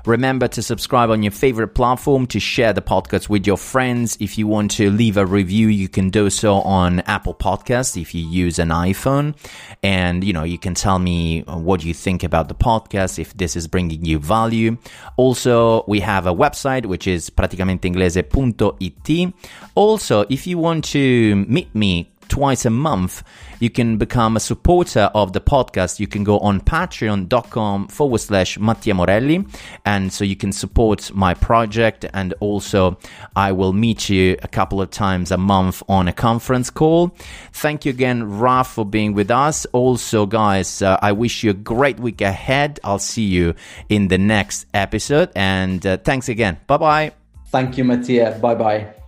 Remember 0.07 0.49
to 0.49 0.63
subscribe 0.63 1.11
on 1.11 1.23
your 1.23 1.33
favorite 1.33 1.75
platform, 1.75 2.27
to 2.29 2.39
share 2.39 2.73
the 2.73 2.83
podcast 2.83 3.29
with 3.29 3.47
your 3.47 3.57
friends. 3.57 4.17
If 4.21 4.39
you 4.39 4.47
want 4.47 4.71
to 4.73 4.91
leave 4.91 5.17
a 5.17 5.25
review, 5.25 5.69
you 5.69 5.89
can 5.89 6.11
do 6.11 6.31
so 6.31 6.57
on 6.57 7.01
Apple 7.01 7.35
Podcast 7.35 8.01
if 8.01 8.15
you 8.15 8.27
use 8.27 8.59
an 8.59 8.69
iPhone. 8.69 9.35
And, 9.83 10.23
you 10.23 10.33
know, 10.33 10.45
you 10.45 10.59
can 10.59 10.75
tell 10.75 10.99
me 10.99 11.43
what 11.43 11.85
you 11.85 11.95
think 11.95 12.23
about 12.23 12.49
the 12.49 12.55
podcast, 12.55 13.19
if 13.19 13.37
this 13.37 13.57
is 13.57 13.67
bringing 13.67 14.05
you 14.05 14.19
value. 14.19 14.77
Also, 15.17 15.85
we 15.89 16.01
have 16.01 16.27
a 16.27 16.35
website, 16.35 16.87
which 16.87 17.07
is 17.07 17.31
praticamenteinglese.it. 17.31 19.35
Also, 19.75 20.27
if 20.29 20.47
you 20.47 20.59
want 20.59 20.85
to 20.85 21.37
meet 21.49 21.75
me 21.75 22.11
twice 22.29 22.65
a 22.65 22.71
month, 22.71 23.23
you 23.64 23.70
can 23.70 23.96
become 23.96 24.37
a 24.37 24.40
supporter 24.40 25.11
of 25.14 25.33
the 25.33 25.40
podcast. 25.40 25.98
You 25.98 26.07
can 26.07 26.22
go 26.22 26.38
on 26.40 26.61
patreon.com 26.61 27.88
forward 27.88 28.20
slash 28.20 28.59
Mattia 28.59 28.92
Morelli. 28.92 29.46
And 29.87 30.12
so 30.12 30.22
you 30.22 30.37
can 30.37 30.53
support 30.53 31.11
my 31.14 31.33
project. 31.33 32.05
And 32.12 32.35
also, 32.40 32.98
I 33.35 33.53
will 33.53 33.72
meet 33.72 34.11
you 34.11 34.37
a 34.42 34.48
couple 34.48 34.83
of 34.83 34.90
times 34.90 35.31
a 35.31 35.38
month 35.38 35.83
on 35.88 36.09
a 36.09 36.12
conference 36.12 36.68
call. 36.68 37.16
Thank 37.55 37.87
you 37.87 37.90
again, 37.90 38.38
Raf, 38.38 38.74
for 38.74 38.85
being 38.85 39.14
with 39.14 39.31
us. 39.31 39.64
Also, 39.72 40.27
guys, 40.27 40.83
uh, 40.83 40.98
I 41.00 41.12
wish 41.12 41.42
you 41.42 41.50
a 41.53 41.55
great 41.55 41.98
week 41.98 42.20
ahead. 42.20 42.79
I'll 42.85 42.98
see 42.98 43.24
you 43.24 43.55
in 43.88 44.09
the 44.09 44.18
next 44.18 44.66
episode. 44.74 45.31
And 45.35 45.85
uh, 45.87 45.96
thanks 45.96 46.29
again. 46.29 46.59
Bye 46.66 46.77
bye. 46.77 47.12
Thank 47.46 47.79
you, 47.79 47.85
Mattia. 47.85 48.38
Bye 48.42 48.57
bye. 48.57 49.04